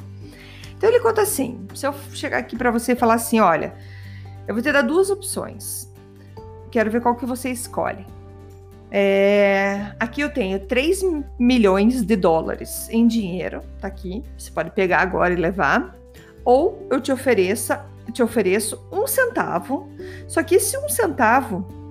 Então 0.74 0.88
ele 0.88 0.98
conta 0.98 1.20
assim: 1.20 1.60
se 1.74 1.86
eu 1.86 1.92
chegar 2.14 2.38
aqui 2.38 2.56
para 2.56 2.70
você 2.70 2.92
e 2.92 2.96
falar 2.96 3.14
assim, 3.14 3.38
olha, 3.38 3.74
eu 4.48 4.54
vou 4.54 4.62
te 4.62 4.72
dar 4.72 4.80
duas 4.80 5.10
opções. 5.10 5.92
Quero 6.70 6.90
ver 6.90 7.02
qual 7.02 7.14
que 7.16 7.26
você 7.26 7.50
escolhe. 7.50 8.06
É, 8.90 9.92
aqui 10.00 10.22
eu 10.22 10.32
tenho 10.32 10.58
3 10.58 11.02
milhões 11.38 12.00
de 12.00 12.16
dólares 12.16 12.88
em 12.88 13.06
dinheiro, 13.06 13.60
tá 13.78 13.88
aqui. 13.88 14.24
Você 14.38 14.50
pode 14.50 14.70
pegar 14.70 15.00
agora 15.00 15.34
e 15.34 15.36
levar. 15.36 15.94
Ou 16.42 16.88
eu 16.90 16.98
te 16.98 17.12
ofereço, 17.12 17.74
te 18.10 18.22
ofereço 18.22 18.82
um 18.90 19.06
centavo. 19.06 19.86
Só 20.26 20.42
que 20.42 20.54
esse 20.54 20.78
um 20.78 20.88
centavo 20.88 21.83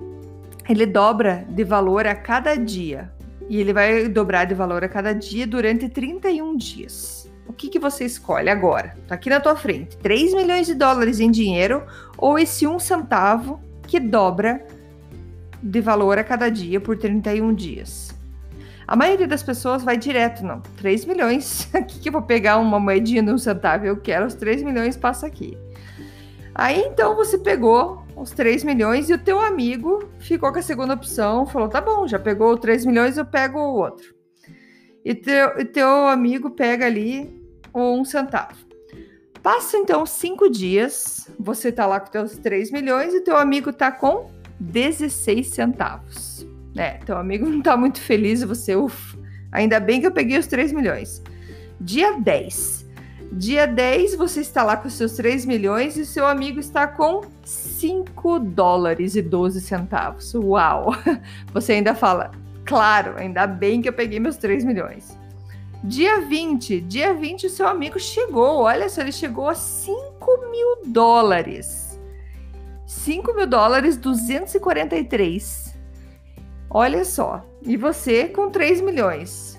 ele 0.68 0.86
dobra 0.86 1.44
de 1.48 1.64
valor 1.64 2.06
a 2.06 2.14
cada 2.14 2.54
dia. 2.54 3.12
E 3.48 3.60
ele 3.60 3.72
vai 3.72 4.08
dobrar 4.08 4.46
de 4.46 4.54
valor 4.54 4.82
a 4.84 4.88
cada 4.88 5.12
dia 5.12 5.46
durante 5.46 5.88
31 5.88 6.56
dias. 6.56 7.30
que, 7.56 7.68
que 7.68 7.78
você 7.78 8.04
escolhe 8.04 8.50
agora? 8.50 8.96
Tá 9.06 9.14
aqui 9.14 9.30
na 9.30 9.40
tua 9.40 9.56
frente. 9.56 9.96
3 9.98 10.34
milhões 10.34 10.66
de 10.66 10.74
dólares 10.74 11.20
em 11.20 11.30
dinheiro 11.30 11.82
ou 12.18 12.38
esse 12.38 12.66
um 12.66 12.78
centavo 12.78 13.60
que 13.86 14.00
dobra 14.00 14.64
de 15.62 15.80
valor 15.80 16.18
a 16.18 16.24
cada 16.24 16.50
dia 16.50 16.80
por 16.80 16.96
31 16.96 17.54
dias. 17.54 18.14
A 18.86 18.94
maioria 18.94 19.26
das 19.26 19.42
pessoas 19.42 19.82
vai 19.82 19.96
direto, 19.96 20.44
não. 20.44 20.60
3 20.76 21.06
milhões. 21.06 21.68
Aqui 21.72 21.98
que 21.98 22.08
eu 22.08 22.12
vou 22.12 22.22
pegar 22.22 22.58
uma 22.58 22.78
moedinha 22.78 23.22
de 23.22 23.30
um 23.30 23.38
centavo, 23.38 23.86
eu 23.86 23.96
quero 23.96 24.26
os 24.26 24.34
3 24.34 24.62
milhões, 24.62 24.96
passa 24.96 25.26
aqui. 25.26 25.56
Aí 26.54 26.80
então 26.86 27.16
você 27.16 27.38
pegou 27.38 28.03
os 28.16 28.30
3 28.30 28.64
milhões 28.64 29.10
e 29.10 29.14
o 29.14 29.18
teu 29.18 29.40
amigo 29.40 30.08
ficou 30.18 30.52
com 30.52 30.58
a 30.58 30.62
segunda 30.62 30.94
opção, 30.94 31.46
falou: 31.46 31.68
tá 31.68 31.80
bom, 31.80 32.06
já 32.06 32.18
pegou 32.18 32.56
3 32.56 32.84
milhões, 32.84 33.16
eu 33.16 33.26
pego 33.26 33.58
o 33.58 33.74
outro. 33.74 34.14
E 35.04 35.14
teu, 35.14 35.58
e 35.58 35.64
teu 35.64 36.06
amigo 36.06 36.50
pega 36.50 36.86
ali 36.86 37.42
um 37.74 38.04
centavo. 38.04 38.64
Passa 39.42 39.76
então 39.76 40.06
cinco 40.06 40.48
dias, 40.48 41.30
você 41.38 41.70
tá 41.70 41.84
lá 41.84 42.00
com 42.00 42.10
teus 42.10 42.38
3 42.38 42.70
milhões 42.70 43.12
e 43.12 43.20
teu 43.20 43.36
amigo 43.36 43.72
tá 43.72 43.92
com 43.92 44.30
16 44.58 45.48
centavos. 45.48 46.46
É, 46.76 46.92
teu 47.04 47.18
amigo 47.18 47.46
não 47.46 47.60
tá 47.60 47.76
muito 47.76 48.00
feliz 48.00 48.42
você, 48.42 48.72
ainda 49.52 49.78
bem 49.78 50.00
que 50.00 50.06
eu 50.06 50.12
peguei 50.12 50.38
os 50.38 50.46
3 50.46 50.72
milhões. 50.72 51.22
Dia 51.78 52.18
10. 52.18 52.83
Dia 53.36 53.66
10, 53.66 54.14
você 54.14 54.42
está 54.42 54.62
lá 54.62 54.76
com 54.76 54.88
seus 54.88 55.14
3 55.14 55.44
milhões 55.44 55.96
e 55.96 56.06
seu 56.06 56.24
amigo 56.24 56.60
está 56.60 56.86
com 56.86 57.22
5 57.42 58.38
dólares 58.38 59.16
e 59.16 59.22
12 59.22 59.60
centavos. 59.60 60.32
Uau! 60.34 60.94
Você 61.52 61.72
ainda 61.72 61.96
fala, 61.96 62.30
claro, 62.64 63.16
ainda 63.16 63.44
bem 63.44 63.82
que 63.82 63.88
eu 63.88 63.92
peguei 63.92 64.20
meus 64.20 64.36
3 64.36 64.64
milhões. 64.64 65.18
Dia 65.82 66.20
20, 66.20 66.80
dia 66.82 67.12
20, 67.12 67.48
o 67.48 67.50
seu 67.50 67.66
amigo 67.66 67.98
chegou. 67.98 68.60
Olha 68.60 68.88
só, 68.88 69.00
ele 69.00 69.10
chegou 69.10 69.48
a 69.48 69.54
5 69.56 70.00
mil 70.52 70.92
dólares. 70.92 71.98
5 72.86 73.34
mil 73.34 73.48
dólares, 73.48 73.96
243. 73.96 75.74
Olha 76.70 77.04
só. 77.04 77.44
E 77.62 77.76
você 77.76 78.28
com 78.28 78.48
3 78.48 78.80
milhões. 78.80 79.53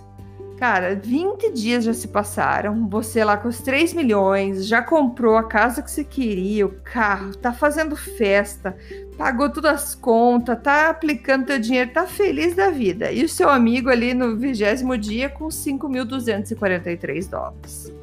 Cara, 0.57 0.95
20 0.95 1.51
dias 1.51 1.83
já 1.83 1.93
se 1.93 2.07
passaram. 2.07 2.87
Você 2.87 3.23
lá 3.25 3.35
com 3.35 3.49
os 3.49 3.59
3 3.59 3.93
milhões, 3.93 4.65
já 4.65 4.81
comprou 4.81 5.35
a 5.35 5.43
casa 5.43 5.81
que 5.81 5.91
você 5.91 6.03
queria, 6.03 6.65
o 6.65 6.75
carro, 6.81 7.35
tá 7.35 7.51
fazendo 7.51 7.95
festa, 7.95 8.75
pagou 9.17 9.49
todas 9.49 9.73
as 9.73 9.95
contas, 9.95 10.57
tá 10.61 10.89
aplicando 10.89 11.47
teu 11.47 11.59
dinheiro, 11.59 11.91
tá 11.91 12.07
feliz 12.07 12.55
da 12.55 12.69
vida. 12.69 13.11
E 13.11 13.25
o 13.25 13.29
seu 13.29 13.49
amigo 13.49 13.89
ali 13.89 14.13
no 14.13 14.37
vigésimo 14.37 14.97
dia 14.97 15.27
com 15.27 15.47
5.243 15.47 17.29
dólares. 17.29 17.93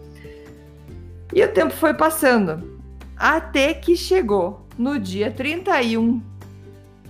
E 1.35 1.42
o 1.42 1.49
tempo 1.49 1.73
foi 1.73 1.94
passando, 1.94 2.82
até 3.16 3.73
que 3.73 3.97
chegou 3.97 4.66
no 4.76 4.99
dia 4.99 5.30
31 5.30 6.21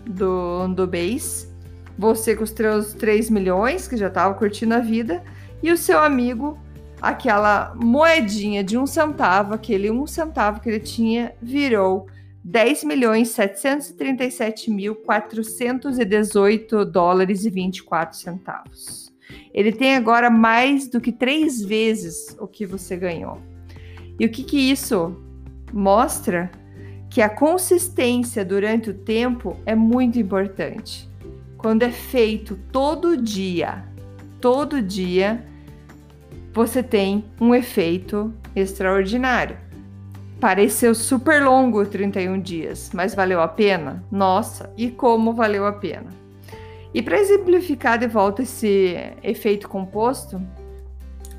do, 0.07 0.69
do 0.69 0.87
mês 0.87 1.52
você 1.97 2.35
com 2.35 2.45
os 2.45 2.51
seus 2.51 2.95
3 2.95 3.31
milhões, 3.31 3.87
que 3.87 3.97
já 3.97 4.09
estava 4.09 4.35
curtindo 4.35 4.75
a 4.75 4.79
vida, 4.79 5.23
e 5.63 5.71
o 5.71 5.77
seu 5.77 5.99
amigo, 5.99 6.59
aquela 7.01 7.75
moedinha 7.77 8.65
de 8.65 8.77
um 8.77 8.87
centavo, 8.87 9.55
aquele 9.55 9.91
um 9.91 10.07
centavo 10.07 10.61
que 10.61 10.69
ele 10.69 10.81
tinha, 10.81 11.33
virou 11.41 12.07
10 12.45 12.85
milhões 12.85 13.29
737 13.29 14.71
mil 14.71 14.97
418 14.97 16.85
dólares 16.85 17.45
e 17.45 17.51
24 17.51 18.19
centavos. 18.19 19.13
Ele 19.55 19.71
tem 19.71 19.95
agora 19.95 20.29
mais 20.29 20.89
do 20.89 21.01
que 21.01 21.13
três 21.13 21.63
vezes 21.63 22.37
o 22.41 22.47
que 22.47 22.67
você 22.67 22.97
ganhou. 22.97 23.39
E 24.19 24.27
o 24.27 24.31
que, 24.31 24.43
que 24.43 24.59
isso 24.59 25.17
mostra? 25.73 26.51
Que 27.09 27.23
a 27.23 27.29
consistência 27.29 28.45
durante 28.45 28.91
o 28.91 28.95
tempo 28.95 29.57
é 29.65 29.75
muito 29.75 30.19
importante 30.19 31.12
quando 31.63 31.85
é 31.85 31.93
feito 31.93 32.59
todo 32.73 33.17
dia, 33.17 33.85
todo 34.41 34.83
dia, 34.83 35.47
você 36.53 36.83
tem 36.83 37.25
um 37.41 37.55
efeito 37.55 38.35
extraordinário. 38.55 39.57
Pareceu 40.41 40.93
super 40.93 41.41
longo 41.41 41.87
31 41.87 42.41
dias, 42.41 42.91
mas 42.93 43.15
valeu 43.15 43.41
a 43.41 43.47
pena? 43.47 44.05
Nossa, 44.11 44.73
e 44.77 44.91
como 44.91 45.33
valeu 45.35 45.65
a 45.65 45.73
pena? 45.73 46.09
E 46.93 47.01
para 47.01 47.21
exemplificar 47.21 47.97
de 47.97 48.09
volta 48.09 48.43
esse 48.43 48.97
efeito 49.23 49.69
composto, 49.69 50.43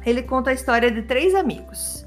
ele 0.05 0.23
conta 0.23 0.51
a 0.51 0.53
história 0.53 0.89
de 0.89 1.01
três 1.01 1.35
amigos. 1.35 2.05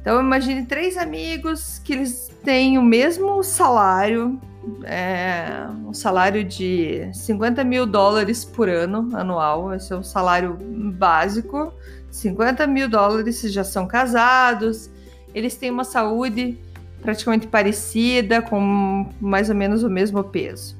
Então 0.00 0.18
imagine 0.18 0.64
três 0.64 0.96
amigos 0.96 1.78
que 1.84 1.92
eles 1.92 2.34
têm 2.42 2.78
o 2.78 2.82
mesmo 2.82 3.42
salário, 3.42 4.40
é, 4.84 5.66
um 5.86 5.94
salário 5.94 6.44
de 6.44 7.10
50 7.14 7.64
mil 7.64 7.86
dólares 7.86 8.44
por 8.44 8.68
ano 8.68 9.08
anual, 9.14 9.74
esse 9.74 9.92
é 9.92 9.96
o 9.96 10.02
salário 10.02 10.56
básico. 10.92 11.72
50 12.10 12.66
mil 12.66 12.88
dólares 12.88 13.40
já 13.42 13.64
são 13.64 13.86
casados, 13.86 14.90
eles 15.34 15.56
têm 15.56 15.70
uma 15.70 15.84
saúde 15.84 16.58
praticamente 17.00 17.46
parecida, 17.46 18.42
com 18.42 19.08
mais 19.20 19.48
ou 19.48 19.54
menos 19.54 19.82
o 19.82 19.88
mesmo 19.88 20.22
peso. 20.24 20.76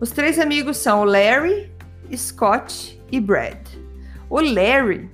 Os 0.00 0.10
três 0.10 0.38
amigos 0.38 0.76
são 0.76 1.00
o 1.00 1.04
Larry, 1.04 1.70
Scott 2.14 3.00
e 3.10 3.20
Brad. 3.20 3.58
O 4.28 4.40
Larry, 4.40 5.08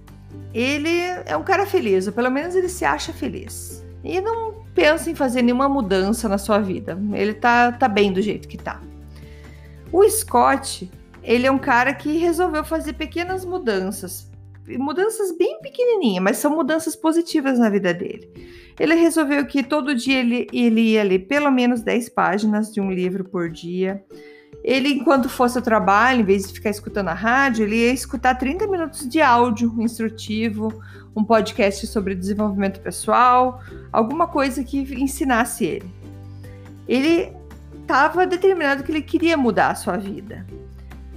ele 0.52 0.98
é 1.26 1.36
um 1.36 1.44
cara 1.44 1.66
feliz, 1.66 2.06
ou 2.06 2.12
pelo 2.12 2.30
menos 2.30 2.54
ele 2.56 2.68
se 2.68 2.84
acha 2.84 3.12
feliz. 3.12 3.84
E 4.02 4.20
não 4.20 4.64
pensa 4.74 5.10
em 5.10 5.14
fazer 5.14 5.42
nenhuma 5.42 5.68
mudança 5.68 6.28
na 6.28 6.38
sua 6.38 6.58
vida. 6.58 6.98
Ele 7.12 7.34
tá, 7.34 7.72
tá 7.72 7.88
bem 7.88 8.12
do 8.12 8.22
jeito 8.22 8.48
que 8.48 8.56
tá. 8.56 8.80
O 9.92 10.08
Scott, 10.08 10.90
ele 11.22 11.46
é 11.46 11.50
um 11.50 11.58
cara 11.58 11.92
que 11.92 12.16
resolveu 12.16 12.64
fazer 12.64 12.94
pequenas 12.94 13.44
mudanças. 13.44 14.30
Mudanças 14.66 15.36
bem 15.36 15.60
pequenininhas, 15.60 16.22
mas 16.22 16.36
são 16.36 16.54
mudanças 16.54 16.94
positivas 16.94 17.58
na 17.58 17.68
vida 17.68 17.92
dele. 17.92 18.30
Ele 18.78 18.94
resolveu 18.94 19.44
que 19.46 19.62
todo 19.62 19.94
dia 19.94 20.20
ele, 20.20 20.46
ele 20.52 20.80
ia 20.92 21.02
ler 21.02 21.20
pelo 21.20 21.50
menos 21.50 21.82
10 21.82 22.08
páginas 22.10 22.72
de 22.72 22.80
um 22.80 22.90
livro 22.90 23.24
por 23.24 23.50
dia. 23.50 24.02
Ele, 24.62 24.90
enquanto 24.90 25.28
fosse 25.28 25.56
ao 25.56 25.64
trabalho, 25.64 26.20
em 26.20 26.24
vez 26.24 26.46
de 26.46 26.52
ficar 26.52 26.70
escutando 26.70 27.08
a 27.08 27.14
rádio, 27.14 27.64
ele 27.64 27.76
ia 27.76 27.92
escutar 27.92 28.34
30 28.34 28.66
minutos 28.66 29.08
de 29.08 29.20
áudio 29.20 29.74
instrutivo, 29.78 30.82
um 31.16 31.24
podcast 31.24 31.86
sobre 31.86 32.14
desenvolvimento 32.14 32.80
pessoal, 32.80 33.62
alguma 33.90 34.26
coisa 34.26 34.62
que 34.62 34.78
ensinasse 34.78 35.64
ele. 35.64 35.90
Ele 36.86 37.32
estava 37.80 38.26
determinado 38.26 38.82
que 38.82 38.92
ele 38.92 39.02
queria 39.02 39.36
mudar 39.36 39.70
a 39.70 39.74
sua 39.74 39.96
vida. 39.96 40.46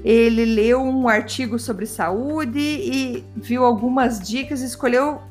Ele 0.04 0.46
leu 0.46 0.82
um 0.82 1.08
artigo 1.08 1.60
sobre 1.60 1.86
saúde 1.86 2.60
e 2.60 3.24
viu 3.36 3.64
algumas 3.64 4.20
dicas, 4.20 4.62
escolheu 4.62 5.22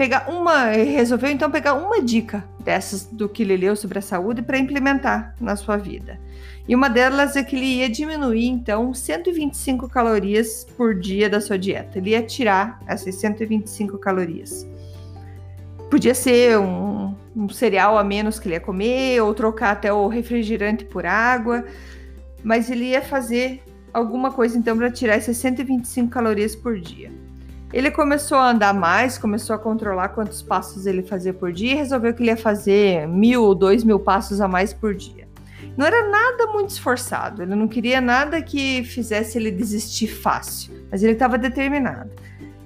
pegar 0.00 0.30
uma, 0.30 0.70
resolveu 0.70 1.28
então 1.28 1.50
pegar 1.50 1.74
uma 1.74 2.00
dica 2.00 2.42
dessas 2.64 3.04
do 3.04 3.28
que 3.28 3.42
ele 3.42 3.54
leu 3.54 3.76
sobre 3.76 3.98
a 3.98 4.02
saúde 4.02 4.40
para 4.40 4.58
implementar 4.58 5.34
na 5.38 5.56
sua 5.56 5.76
vida. 5.76 6.18
E 6.66 6.74
uma 6.74 6.88
delas 6.88 7.36
é 7.36 7.44
que 7.44 7.54
ele 7.54 7.66
ia 7.66 7.88
diminuir, 7.90 8.46
então, 8.46 8.94
125 8.94 9.90
calorias 9.90 10.66
por 10.74 10.98
dia 10.98 11.28
da 11.28 11.38
sua 11.38 11.58
dieta. 11.58 11.98
Ele 11.98 12.12
ia 12.12 12.22
tirar 12.22 12.80
essas 12.86 13.14
125 13.16 13.98
calorias. 13.98 14.66
Podia 15.90 16.14
ser 16.14 16.58
um, 16.58 17.14
um 17.36 17.50
cereal 17.50 17.98
a 17.98 18.02
menos 18.02 18.38
que 18.38 18.48
ele 18.48 18.54
ia 18.54 18.60
comer, 18.60 19.20
ou 19.20 19.34
trocar 19.34 19.72
até 19.72 19.92
o 19.92 20.08
refrigerante 20.08 20.82
por 20.82 21.04
água, 21.04 21.62
mas 22.42 22.70
ele 22.70 22.86
ia 22.86 23.02
fazer 23.02 23.62
alguma 23.92 24.32
coisa 24.32 24.56
então 24.56 24.78
para 24.78 24.90
tirar 24.90 25.16
essas 25.16 25.36
125 25.36 26.08
calorias 26.08 26.56
por 26.56 26.80
dia. 26.80 27.19
Ele 27.72 27.90
começou 27.90 28.36
a 28.36 28.50
andar 28.50 28.74
mais, 28.74 29.16
começou 29.16 29.54
a 29.54 29.58
controlar 29.58 30.08
quantos 30.08 30.42
passos 30.42 30.86
ele 30.86 31.02
fazia 31.02 31.32
por 31.32 31.52
dia 31.52 31.72
e 31.72 31.76
resolveu 31.76 32.12
que 32.12 32.22
ele 32.22 32.30
ia 32.30 32.36
fazer 32.36 33.06
mil 33.06 33.44
ou 33.44 33.54
dois 33.54 33.84
mil 33.84 34.00
passos 34.00 34.40
a 34.40 34.48
mais 34.48 34.72
por 34.72 34.92
dia. 34.94 35.28
Não 35.76 35.86
era 35.86 36.08
nada 36.08 36.46
muito 36.48 36.70
esforçado, 36.70 37.42
ele 37.42 37.54
não 37.54 37.68
queria 37.68 38.00
nada 38.00 38.42
que 38.42 38.82
fizesse 38.82 39.38
ele 39.38 39.52
desistir 39.52 40.08
fácil, 40.08 40.72
mas 40.90 41.02
ele 41.02 41.12
estava 41.12 41.38
determinado. 41.38 42.10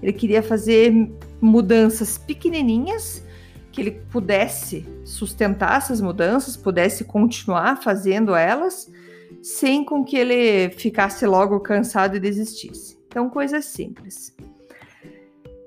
Ele 0.03 0.13
queria 0.13 0.43
fazer 0.43 0.93
mudanças 1.41 2.17
pequenininhas 2.17 3.23
que 3.71 3.81
ele 3.81 3.91
pudesse 3.91 4.87
sustentar 5.05 5.77
essas 5.77 6.01
mudanças, 6.01 6.57
pudesse 6.57 7.05
continuar 7.05 7.83
fazendo 7.83 8.35
elas, 8.35 8.91
sem 9.43 9.85
com 9.85 10.05
que 10.05 10.17
ele 10.17 10.71
ficasse 10.71 11.27
logo 11.27 11.61
cansado 11.61 12.17
e 12.17 12.21
desistisse. 12.21 12.97
Então, 13.09 13.29
coisas 13.29 13.65
simples. 13.65 14.35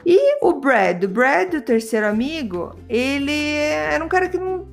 E 0.05 0.43
o 0.43 0.53
Brad, 0.53 1.03
o 1.03 1.07
Brad, 1.07 1.53
o 1.55 1.61
terceiro 1.61 2.07
amigo, 2.07 2.75
ele 2.87 3.31
era 3.31 4.03
um 4.03 4.07
cara 4.07 4.29
que 4.29 4.37
não 4.37 4.65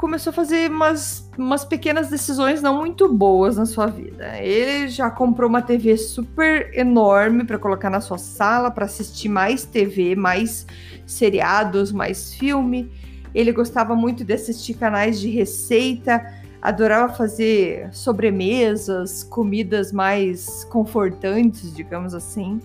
começou 0.00 0.30
a 0.30 0.32
fazer 0.32 0.70
umas, 0.70 1.28
umas 1.36 1.62
pequenas 1.62 2.08
decisões 2.08 2.62
não 2.62 2.78
muito 2.78 3.06
boas 3.12 3.58
na 3.58 3.66
sua 3.66 3.86
vida. 3.86 4.38
Ele 4.38 4.88
já 4.88 5.10
comprou 5.10 5.46
uma 5.46 5.60
TV 5.60 5.94
super 5.98 6.70
enorme 6.72 7.44
para 7.44 7.58
colocar 7.58 7.90
na 7.90 8.00
sua 8.00 8.16
sala 8.16 8.70
para 8.70 8.86
assistir 8.86 9.28
mais 9.28 9.66
TV, 9.66 10.16
mais 10.16 10.66
seriados, 11.06 11.92
mais 11.92 12.32
filme. 12.32 12.90
Ele 13.34 13.52
gostava 13.52 13.94
muito 13.94 14.24
de 14.24 14.32
assistir 14.32 14.72
canais 14.72 15.20
de 15.20 15.28
receita, 15.28 16.24
adorava 16.62 17.12
fazer 17.12 17.88
sobremesas, 17.92 19.22
comidas 19.22 19.92
mais 19.92 20.64
confortantes, 20.64 21.74
digamos 21.74 22.14
assim. 22.14 22.58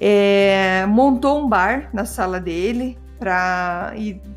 É, 0.00 0.84
montou 0.88 1.44
um 1.44 1.48
bar 1.48 1.90
na 1.92 2.04
sala 2.04 2.40
dele 2.40 2.98
para 3.18 3.92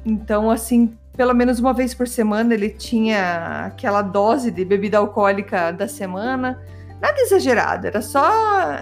então 0.06 0.52
assim 0.52 0.96
pelo 1.18 1.34
menos 1.34 1.60
uma 1.60 1.74
vez 1.74 1.94
por 1.94 2.08
semana 2.08 2.54
ele 2.54 2.70
tinha 2.70 3.66
aquela 3.66 4.02
dose 4.02 4.52
de 4.52 4.64
bebida 4.66 4.98
alcoólica 4.98 5.72
da 5.72 5.88
semana. 5.88 6.62
Nada 7.02 7.20
exagerado, 7.20 7.88
era 7.88 8.02
só 8.02 8.30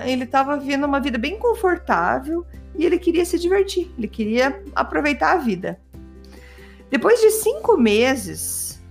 ele 0.06 0.24
estava 0.24 0.58
vivendo 0.58 0.86
uma 0.86 1.00
vida 1.00 1.18
bem 1.18 1.38
confortável 1.38 2.46
e 2.76 2.86
ele 2.86 2.98
queria 2.98 3.26
se 3.26 3.38
divertir, 3.40 3.92
ele 3.98 4.08
queria 4.08 4.62
aproveitar 4.76 5.34
a 5.34 5.38
vida. 5.38 5.80
Depois 6.90 7.20
de 7.22 7.32
cinco 7.32 7.78
meses 7.78 8.82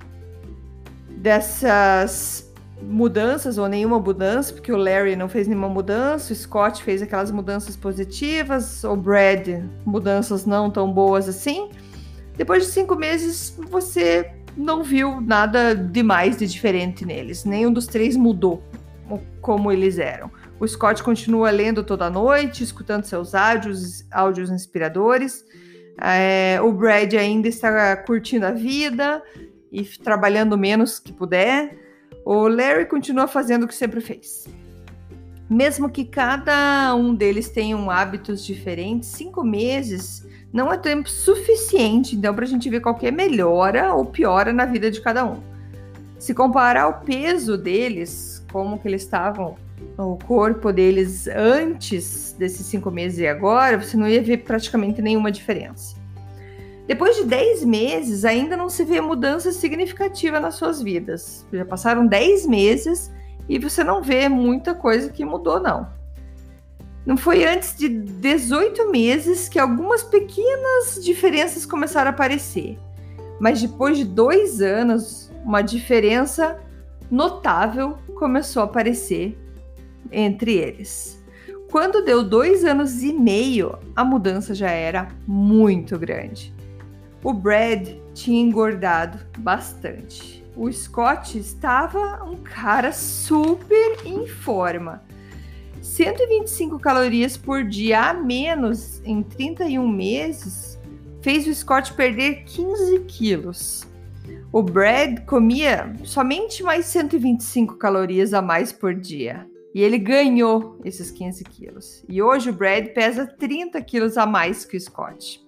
dessas 1.08 2.41
mudanças 2.82 3.58
ou 3.58 3.68
nenhuma 3.68 3.98
mudança, 3.98 4.52
porque 4.52 4.72
o 4.72 4.76
Larry 4.76 5.16
não 5.16 5.28
fez 5.28 5.46
nenhuma 5.46 5.68
mudança, 5.68 6.32
o 6.32 6.36
Scott 6.36 6.82
fez 6.82 7.02
aquelas 7.02 7.30
mudanças 7.30 7.76
positivas, 7.76 8.84
o 8.84 8.96
Brad 8.96 9.62
mudanças 9.84 10.44
não 10.44 10.70
tão 10.70 10.92
boas 10.92 11.28
assim. 11.28 11.70
Depois 12.36 12.64
de 12.64 12.70
cinco 12.70 12.96
meses, 12.96 13.58
você 13.68 14.32
não 14.56 14.82
viu 14.82 15.20
nada 15.20 15.74
demais 15.74 16.36
de 16.36 16.46
diferente 16.46 17.04
neles. 17.04 17.44
Nenhum 17.44 17.72
dos 17.72 17.86
três 17.86 18.16
mudou 18.16 18.62
como 19.40 19.70
eles 19.70 19.98
eram. 19.98 20.30
O 20.58 20.66
Scott 20.66 21.02
continua 21.02 21.50
lendo 21.50 21.82
toda 21.82 22.08
noite, 22.08 22.62
escutando 22.62 23.04
seus 23.04 23.34
áudios, 23.34 24.06
áudios 24.10 24.50
inspiradores. 24.50 25.44
É, 26.00 26.58
o 26.62 26.72
Brad 26.72 27.12
ainda 27.14 27.48
está 27.48 27.96
curtindo 27.96 28.46
a 28.46 28.52
vida 28.52 29.22
e 29.70 29.82
trabalhando 29.82 30.56
menos 30.56 30.98
que 30.98 31.12
puder. 31.12 31.81
O 32.24 32.46
Larry 32.46 32.86
continua 32.86 33.26
fazendo 33.26 33.64
o 33.64 33.68
que 33.68 33.74
sempre 33.74 34.00
fez. 34.00 34.46
Mesmo 35.50 35.90
que 35.90 36.04
cada 36.04 36.94
um 36.94 37.14
deles 37.14 37.50
tenha 37.50 37.76
hábitos 37.92 38.44
diferentes, 38.44 39.08
cinco 39.08 39.44
meses 39.44 40.26
não 40.52 40.72
é 40.72 40.76
tempo 40.76 41.08
suficiente, 41.08 42.14
então, 42.14 42.34
para 42.34 42.44
a 42.44 42.48
gente 42.48 42.68
ver 42.70 42.80
qualquer 42.80 43.12
melhora 43.12 43.92
ou 43.94 44.04
piora 44.04 44.52
na 44.52 44.64
vida 44.66 44.90
de 44.90 45.00
cada 45.00 45.24
um. 45.24 45.42
Se 46.18 46.32
comparar 46.32 46.88
o 46.88 47.04
peso 47.04 47.58
deles, 47.58 48.44
como 48.52 48.78
que 48.78 48.86
eles 48.86 49.02
estavam, 49.02 49.56
o 49.98 50.16
corpo 50.16 50.72
deles 50.72 51.26
antes 51.26 52.34
desses 52.38 52.66
cinco 52.66 52.90
meses 52.90 53.18
e 53.18 53.26
agora, 53.26 53.80
você 53.80 53.96
não 53.96 54.06
ia 54.06 54.22
ver 54.22 54.38
praticamente 54.38 55.02
nenhuma 55.02 55.32
diferença. 55.32 56.01
Depois 56.86 57.16
de 57.16 57.24
10 57.24 57.64
meses, 57.64 58.24
ainda 58.24 58.56
não 58.56 58.68
se 58.68 58.84
vê 58.84 59.00
mudança 59.00 59.52
significativa 59.52 60.40
nas 60.40 60.56
suas 60.56 60.82
vidas. 60.82 61.46
Já 61.52 61.64
passaram 61.64 62.06
10 62.06 62.46
meses 62.46 63.10
e 63.48 63.58
você 63.58 63.84
não 63.84 64.02
vê 64.02 64.28
muita 64.28 64.74
coisa 64.74 65.10
que 65.10 65.24
mudou, 65.24 65.60
não. 65.60 65.88
Não 67.04 67.16
foi 67.16 67.44
antes 67.44 67.76
de 67.76 67.88
18 67.88 68.90
meses 68.90 69.48
que 69.48 69.58
algumas 69.58 70.02
pequenas 70.02 71.00
diferenças 71.02 71.66
começaram 71.66 72.10
a 72.10 72.14
aparecer. 72.14 72.78
Mas 73.40 73.60
depois 73.60 73.98
de 73.98 74.04
dois 74.04 74.60
anos, 74.60 75.30
uma 75.44 75.62
diferença 75.62 76.60
notável 77.10 77.98
começou 78.14 78.62
a 78.62 78.66
aparecer 78.66 79.36
entre 80.10 80.54
eles. 80.54 81.20
Quando 81.70 82.04
deu 82.04 82.22
dois 82.22 82.64
anos 82.64 83.02
e 83.02 83.12
meio, 83.12 83.78
a 83.96 84.04
mudança 84.04 84.54
já 84.54 84.70
era 84.70 85.08
muito 85.26 85.98
grande. 85.98 86.54
O 87.22 87.32
Brad 87.32 87.88
tinha 88.14 88.42
engordado 88.42 89.18
bastante. 89.38 90.44
O 90.56 90.70
Scott 90.70 91.38
estava 91.38 92.22
um 92.24 92.36
cara 92.36 92.92
super 92.92 93.98
em 94.04 94.26
forma 94.26 95.02
125 95.82 96.78
calorias 96.78 97.36
por 97.36 97.64
dia 97.64 98.10
a 98.10 98.14
menos 98.14 99.02
em 99.04 99.22
31 99.22 99.86
meses 99.88 100.78
fez 101.20 101.46
o 101.46 101.54
Scott 101.54 101.92
perder 101.94 102.44
15 102.44 103.00
quilos. 103.00 103.86
O 104.52 104.62
Brad 104.62 105.24
comia 105.24 105.92
somente 106.04 106.62
mais 106.62 106.86
125 106.86 107.76
calorias 107.76 108.32
a 108.32 108.40
mais 108.40 108.72
por 108.72 108.94
dia. 108.94 109.46
E 109.74 109.80
ele 109.80 109.98
ganhou 109.98 110.78
esses 110.84 111.10
15 111.10 111.44
quilos. 111.44 112.04
E 112.08 112.20
hoje 112.20 112.50
o 112.50 112.52
Brad 112.52 112.88
pesa 112.88 113.26
30 113.26 113.80
quilos 113.82 114.18
a 114.18 114.26
mais 114.26 114.64
que 114.64 114.76
o 114.76 114.80
Scott. 114.80 115.41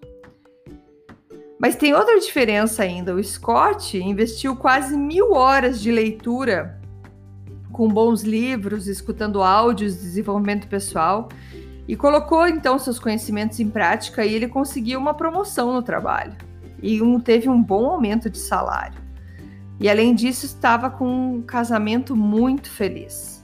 Mas 1.59 1.77
tem 1.77 1.95
outra 1.95 2.19
diferença 2.19 2.83
ainda. 2.83 3.15
O 3.15 3.23
Scott 3.23 3.97
investiu 3.97 4.57
quase 4.57 4.97
mil 4.97 5.33
horas 5.33 5.81
de 5.81 5.91
leitura 5.91 6.81
com 7.73 7.89
bons 7.89 8.23
livros, 8.23 8.87
escutando 8.87 9.43
áudios 9.43 9.95
de 9.95 10.01
desenvolvimento 10.01 10.69
pessoal 10.69 11.29
e 11.87 11.97
colocou 11.97 12.47
então 12.47 12.79
seus 12.79 12.99
conhecimentos 12.99 13.61
em 13.61 13.69
prática 13.69 14.25
e 14.25 14.33
ele 14.33 14.49
conseguiu 14.49 14.99
uma 14.99 15.15
promoção 15.15 15.73
no 15.73 15.83
trabalho 15.83 16.35
e 16.83 17.03
um, 17.03 17.19
teve 17.19 17.49
um 17.49 17.63
bom 17.63 17.87
aumento 17.87 18.31
de 18.31 18.39
salário. 18.39 19.03
E 19.81 19.89
além 19.89 20.15
disso, 20.15 20.47
estava 20.47 20.89
com 20.89 21.37
um 21.37 21.43
casamento 21.43 22.15
muito 22.15 22.71
feliz. 22.71 23.43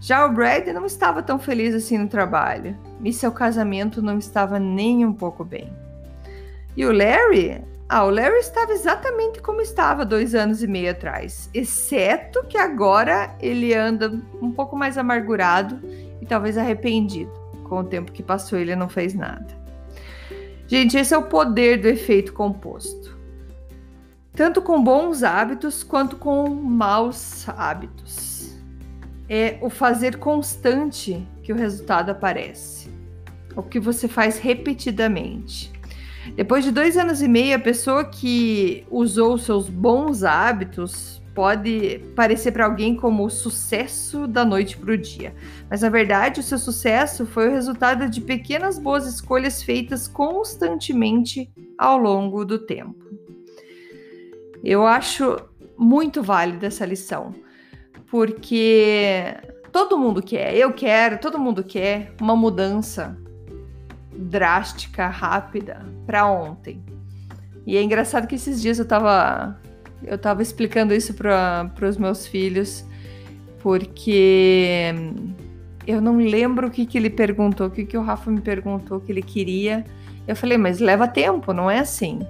Já 0.00 0.24
o 0.24 0.32
Brad 0.32 0.66
não 0.68 0.86
estava 0.86 1.22
tão 1.22 1.38
feliz 1.38 1.74
assim 1.74 1.98
no 1.98 2.08
trabalho 2.08 2.76
e 3.04 3.12
seu 3.12 3.32
casamento 3.32 4.00
não 4.00 4.18
estava 4.18 4.58
nem 4.58 5.04
um 5.04 5.12
pouco 5.12 5.44
bem. 5.44 5.70
E 6.76 6.84
o 6.84 6.92
Larry 6.92 7.62
ah, 7.88 8.04
o 8.04 8.10
Larry 8.10 8.38
estava 8.38 8.72
exatamente 8.72 9.40
como 9.40 9.60
estava 9.60 10.04
dois 10.04 10.34
anos 10.34 10.60
e 10.60 10.66
meio 10.66 10.90
atrás, 10.90 11.48
exceto 11.54 12.42
que 12.48 12.58
agora 12.58 13.36
ele 13.40 13.72
anda 13.74 14.12
um 14.42 14.50
pouco 14.50 14.76
mais 14.76 14.98
amargurado 14.98 15.80
e 16.20 16.26
talvez 16.26 16.58
arrependido. 16.58 17.30
Com 17.62 17.78
o 17.78 17.84
tempo 17.84 18.10
que 18.10 18.24
passou, 18.24 18.58
ele 18.58 18.74
não 18.74 18.88
fez 18.88 19.14
nada. 19.14 19.46
Gente, 20.66 20.96
esse 20.96 21.14
é 21.14 21.18
o 21.18 21.28
poder 21.28 21.80
do 21.80 21.86
efeito 21.86 22.32
composto. 22.32 23.16
Tanto 24.32 24.60
com 24.60 24.82
bons 24.82 25.22
hábitos 25.22 25.84
quanto 25.84 26.16
com 26.16 26.48
maus 26.48 27.48
hábitos. 27.48 28.52
É 29.28 29.58
o 29.62 29.70
fazer 29.70 30.18
constante 30.18 31.26
que 31.42 31.52
o 31.52 31.56
resultado 31.56 32.10
aparece. 32.10 32.90
O 33.54 33.62
que 33.62 33.78
você 33.78 34.08
faz 34.08 34.38
repetidamente. 34.38 35.75
Depois 36.34 36.64
de 36.64 36.70
dois 36.70 36.96
anos 36.96 37.22
e 37.22 37.28
meio, 37.28 37.56
a 37.56 37.60
pessoa 37.60 38.04
que 38.04 38.84
usou 38.90 39.38
seus 39.38 39.68
bons 39.68 40.24
hábitos 40.24 41.22
pode 41.34 42.00
parecer 42.16 42.50
para 42.50 42.64
alguém 42.64 42.96
como 42.96 43.26
o 43.26 43.30
sucesso 43.30 44.26
da 44.26 44.42
noite 44.42 44.78
para 44.78 44.92
o 44.92 44.96
dia. 44.96 45.34
Mas 45.68 45.82
na 45.82 45.90
verdade, 45.90 46.40
o 46.40 46.42
seu 46.42 46.56
sucesso 46.56 47.26
foi 47.26 47.48
o 47.48 47.52
resultado 47.52 48.08
de 48.08 48.22
pequenas 48.22 48.78
boas 48.78 49.06
escolhas 49.06 49.62
feitas 49.62 50.08
constantemente 50.08 51.50
ao 51.76 51.98
longo 51.98 52.42
do 52.42 52.58
tempo. 52.58 53.04
Eu 54.64 54.86
acho 54.86 55.36
muito 55.78 56.22
válida 56.22 56.66
essa 56.66 56.86
lição, 56.86 57.34
porque 58.10 59.36
todo 59.70 59.98
mundo 59.98 60.22
quer, 60.22 60.56
eu 60.56 60.72
quero, 60.72 61.18
todo 61.18 61.38
mundo 61.38 61.62
quer 61.62 62.14
uma 62.18 62.34
mudança 62.34 63.16
drástica, 64.16 65.08
rápida 65.08 65.84
para 66.06 66.26
ontem. 66.26 66.82
E 67.66 67.76
é 67.76 67.82
engraçado 67.82 68.26
que 68.26 68.34
esses 68.34 68.60
dias 68.62 68.78
eu 68.78 68.86
tava 68.86 69.58
eu 70.02 70.18
tava 70.18 70.42
explicando 70.42 70.94
isso 70.94 71.14
para 71.14 71.70
os 71.82 71.96
meus 71.96 72.26
filhos, 72.26 72.84
porque 73.62 74.94
eu 75.86 76.00
não 76.00 76.16
lembro 76.18 76.68
o 76.68 76.70
que, 76.70 76.84
que 76.86 76.98
ele 76.98 77.10
perguntou, 77.10 77.68
o 77.68 77.70
que, 77.70 77.84
que 77.84 77.96
o 77.96 78.02
Rafa 78.02 78.30
me 78.30 78.40
perguntou 78.40 79.00
que 79.00 79.10
ele 79.10 79.22
queria. 79.22 79.84
Eu 80.26 80.36
falei, 80.36 80.58
mas 80.58 80.80
leva 80.80 81.08
tempo, 81.08 81.52
não 81.52 81.70
é 81.70 81.78
assim. 81.78 82.20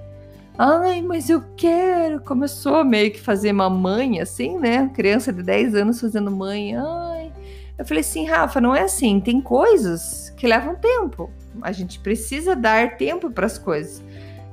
Ai, 0.57 1.01
mas 1.01 1.29
eu 1.29 1.43
quero. 1.55 2.21
Começou 2.21 2.83
meio 2.83 3.11
que 3.11 3.19
fazer 3.19 3.53
mamãe, 3.53 4.19
assim, 4.19 4.57
né? 4.57 4.89
Criança 4.93 5.31
de 5.31 5.43
10 5.43 5.75
anos 5.75 6.01
fazendo 6.01 6.31
mãe. 6.31 6.75
Ai. 6.75 7.31
Eu 7.77 7.85
falei 7.85 8.01
assim, 8.01 8.25
Rafa, 8.25 8.59
não 8.59 8.75
é 8.75 8.81
assim. 8.81 9.19
Tem 9.19 9.39
coisas 9.39 10.33
que 10.35 10.47
levam 10.47 10.75
tempo. 10.75 11.29
A 11.61 11.71
gente 11.71 11.99
precisa 11.99 12.55
dar 12.55 12.97
tempo 12.97 13.29
para 13.29 13.45
as 13.45 13.57
coisas. 13.57 14.03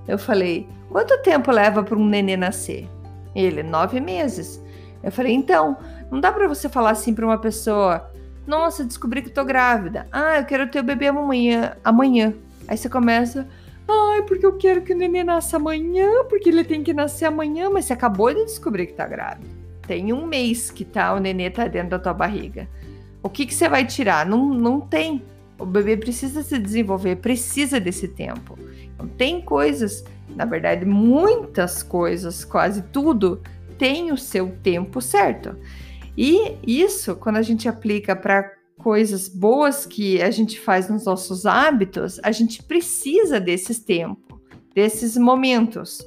Eu 0.07 0.19
falei: 0.19 0.69
quanto 0.91 1.21
tempo 1.23 1.51
leva 1.51 1.83
para 1.83 1.99
um 1.99 2.07
nenê 2.07 2.37
nascer? 2.37 2.89
Ele: 3.35 3.63
nove 3.63 4.01
meses. 4.01 4.63
Eu 5.03 5.13
falei: 5.13 5.33
então, 5.33 5.77
não 6.11 6.21
dá 6.21 6.33
para 6.33 6.49
você 6.49 6.69
falar 6.69 6.91
assim 6.91 7.15
para 7.15 7.27
uma 7.27 7.39
pessoa: 7.39 8.11
nossa, 8.47 8.85
descobri 8.85 9.23
que 9.23 9.31
tô 9.31 9.45
grávida. 9.45 10.07
Ah, 10.13 10.39
eu 10.39 10.45
quero 10.45 10.71
ter 10.71 10.81
o 10.81 10.85
bebê 10.85 11.09
amanhã. 11.09 11.77
amanhã. 11.83 12.35
Aí 12.69 12.77
você 12.77 12.89
começa: 12.89 13.49
Ai, 13.89 14.23
porque 14.23 14.45
eu 14.45 14.57
quero 14.57 14.83
que 14.83 14.93
o 14.93 14.97
neném 14.97 15.25
nasça 15.25 15.57
amanhã, 15.57 16.25
porque 16.29 16.49
ele 16.49 16.65
tem 16.65 16.83
que 16.83 16.95
nascer 16.95 17.27
amanhã, 17.27 17.69
mas 17.71 17.85
você 17.85 17.93
acabou 17.93 18.33
de 18.33 18.45
descobrir 18.45 18.87
que 18.87 18.95
tá 18.95 19.07
grávida. 19.07 19.47
Tem 19.87 20.13
um 20.13 20.27
mês 20.27 20.71
que 20.71 20.85
tá, 20.85 21.13
o 21.15 21.19
nenê 21.19 21.51
tá 21.51 21.67
dentro 21.67 21.91
da 21.91 21.99
tua 21.99 22.15
barriga. 22.15 22.69
O 23.23 23.29
que, 23.29 23.47
que 23.47 23.55
você 23.55 23.69
vai 23.69 23.87
tirar? 23.87 24.25
Não, 24.25 24.53
não 24.53 24.81
tem. 24.81 25.23
O 25.59 25.65
bebê 25.65 25.97
precisa 25.97 26.43
se 26.43 26.59
desenvolver, 26.59 27.17
precisa 27.17 27.79
desse 27.79 28.09
tempo. 28.09 28.59
Então, 28.95 29.07
tem 29.07 29.41
coisas, 29.41 30.05
na 30.29 30.45
verdade, 30.45 30.85
muitas 30.85 31.83
coisas, 31.83 32.45
quase 32.45 32.83
tudo, 32.83 33.41
tem 33.79 34.13
o 34.13 34.17
seu 34.17 34.51
tempo 34.63 35.01
certo. 35.01 35.57
E 36.17 36.57
isso, 36.67 37.17
quando 37.17 37.37
a 37.37 37.43
gente 37.43 37.69
aplica 37.69 38.15
para 38.15 38.53
coisas 38.79 39.29
boas 39.29 39.87
que 39.87 40.21
a 40.21 40.31
gente 40.31 40.61
faz 40.61 40.89
nos 40.89 41.05
nossos 41.05 41.47
hábitos, 41.47 42.21
a 42.23 42.31
gente 42.33 42.63
precisa 42.63 43.41
desses 43.41 43.79
tempos, 43.79 44.39
desses 44.75 45.17
momentos. 45.17 46.05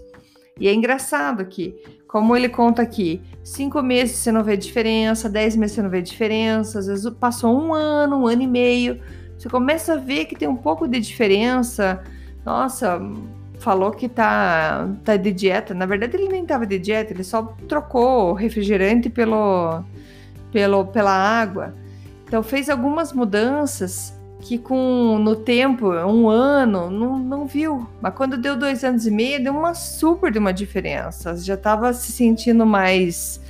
E 0.59 0.67
é 0.67 0.73
engraçado 0.73 1.45
que, 1.45 1.75
como 2.07 2.35
ele 2.35 2.49
conta 2.49 2.81
aqui, 2.81 3.21
cinco 3.43 3.81
meses 3.81 4.17
você 4.17 4.31
não 4.31 4.43
vê 4.43 4.57
diferença, 4.57 5.29
dez 5.29 5.55
meses 5.55 5.75
você 5.75 5.81
não 5.81 5.89
vê 5.89 6.01
diferença, 6.01 6.79
às 6.79 6.87
vezes 6.87 7.09
passou 7.19 7.53
um 7.53 7.73
ano, 7.73 8.17
um 8.17 8.27
ano 8.27 8.41
e 8.41 8.47
meio, 8.47 9.01
você 9.37 9.49
começa 9.49 9.93
a 9.93 9.97
ver 9.97 10.25
que 10.25 10.35
tem 10.35 10.47
um 10.47 10.55
pouco 10.55 10.87
de 10.87 10.99
diferença. 10.99 12.03
Nossa, 12.45 12.99
falou 13.59 13.91
que 13.91 14.09
tá, 14.09 14.89
tá 15.03 15.15
de 15.17 15.31
dieta. 15.31 15.73
Na 15.73 15.85
verdade, 15.85 16.17
ele 16.17 16.29
nem 16.29 16.45
tava 16.45 16.65
de 16.65 16.79
dieta, 16.79 17.13
ele 17.13 17.23
só 17.23 17.43
trocou 17.67 18.31
o 18.31 18.33
refrigerante 18.33 19.09
pelo, 19.09 19.83
pelo, 20.51 20.85
pela 20.85 21.11
água. 21.11 21.73
Então 22.27 22.43
fez 22.43 22.69
algumas 22.69 23.13
mudanças 23.13 24.17
que 24.39 24.57
com 24.57 25.17
no 25.19 25.35
tempo, 25.35 25.89
um 25.91 26.29
ano, 26.29 26.89
não, 26.89 27.17
não 27.17 27.47
viu. 27.47 27.87
Mas 28.01 28.13
quando 28.13 28.37
deu 28.37 28.55
dois 28.55 28.83
anos 28.83 29.07
e 29.07 29.11
meio, 29.11 29.43
deu 29.43 29.53
uma 29.53 29.73
super 29.73 30.31
de 30.31 30.39
uma 30.39 30.53
diferença. 30.53 31.35
Já 31.37 31.55
estava 31.55 31.91
se 31.93 32.11
sentindo 32.11 32.65
mais, 32.65 33.41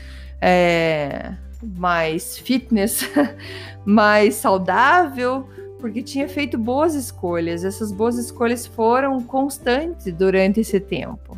é, 0.42 1.34
mais 1.62 2.38
fitness, 2.38 3.10
mais 3.86 4.36
saudável, 4.36 5.48
porque 5.80 6.02
tinha 6.02 6.28
feito 6.28 6.58
boas 6.58 6.96
escolhas. 6.96 7.64
Essas 7.64 7.92
boas 7.92 8.18
escolhas 8.18 8.66
foram 8.66 9.22
constantes 9.22 10.12
durante 10.14 10.60
esse 10.60 10.80
tempo. 10.80 11.38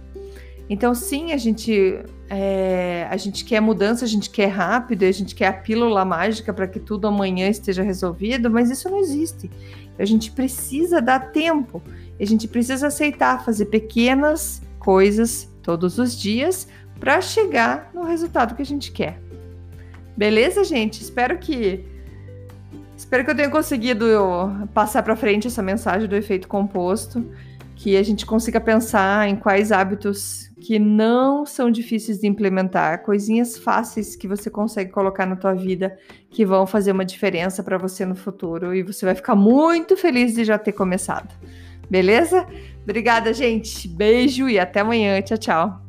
Então, 0.70 0.94
sim, 0.94 1.32
a 1.32 1.38
gente, 1.38 2.00
é, 2.30 3.08
a 3.10 3.18
gente 3.18 3.44
quer 3.44 3.60
mudança, 3.60 4.06
a 4.06 4.08
gente 4.08 4.30
quer 4.30 4.48
rápido, 4.48 5.04
a 5.04 5.12
gente 5.12 5.34
quer 5.34 5.48
a 5.48 5.54
pílula 5.54 6.06
mágica 6.06 6.54
para 6.54 6.68
que 6.68 6.80
tudo 6.80 7.08
amanhã 7.08 7.50
esteja 7.50 7.82
resolvido, 7.82 8.52
mas 8.52 8.70
isso 8.70 8.88
não 8.88 9.00
existe. 9.00 9.50
A 9.98 10.06
gente 10.06 10.32
precisa 10.32 11.02
dar 11.02 11.32
tempo, 11.32 11.82
a 12.20 12.26
gente 12.26 12.48
precisa 12.48 12.88
aceitar 12.88 13.44
fazer 13.44 13.66
pequenas 13.66 14.62
coisas 14.78 15.50
todos 15.64 15.98
os 15.98 16.18
dias 16.18 16.68
para 17.00 17.20
chegar 17.20 17.90
no 17.94 18.04
resultado 18.04 18.56
que 18.56 18.62
a 18.62 18.66
gente 18.66 18.92
quer. 18.92 19.20
Beleza, 20.16 20.64
gente? 20.64 21.02
Espero 21.02 21.38
que 21.40 21.84
espero 23.00 23.24
que 23.24 23.32
eu 23.32 23.36
tenha 23.36 23.50
conseguido 23.50 24.06
passar 24.74 25.02
para 25.04 25.16
frente 25.16 25.48
essa 25.48 25.64
mensagem 25.64 26.08
do 26.08 26.16
efeito 26.16 26.48
composto 26.48 27.26
que 27.74 27.96
a 27.96 28.04
gente 28.04 28.26
consiga 28.26 28.60
pensar 28.60 29.30
em 29.30 29.38
quais 29.38 29.72
hábitos 29.72 30.52
que 30.60 30.78
não 30.78 31.46
são 31.46 31.72
difíceis 31.72 32.20
de 32.20 32.28
implementar, 32.28 33.04
coisinhas 33.04 33.58
fáceis 33.58 34.18
que 34.18 34.28
você 34.28 34.50
consegue 34.50 34.92
colocar 34.92 35.26
na 35.26 35.38
tua 35.38 35.54
vida 35.54 35.98
que 36.30 36.46
vão 36.46 36.68
fazer 36.68 36.92
uma 36.92 37.06
diferença 37.06 37.64
para 37.64 37.78
você 37.78 38.06
no 38.06 38.16
futuro 38.16 38.76
e 38.76 38.84
você 38.84 39.06
vai 39.06 39.16
ficar 39.16 39.34
muito 39.34 39.96
feliz 39.96 40.34
de 40.34 40.44
já 40.44 40.58
ter 40.58 40.74
começado. 40.74 41.34
Beleza? 41.90 42.46
Obrigada, 42.84 43.34
gente. 43.34 43.88
Beijo 43.88 44.50
e 44.50 44.60
até 44.60 44.82
amanhã. 44.82 45.22
Tchau, 45.22 45.38
tchau. 45.38 45.89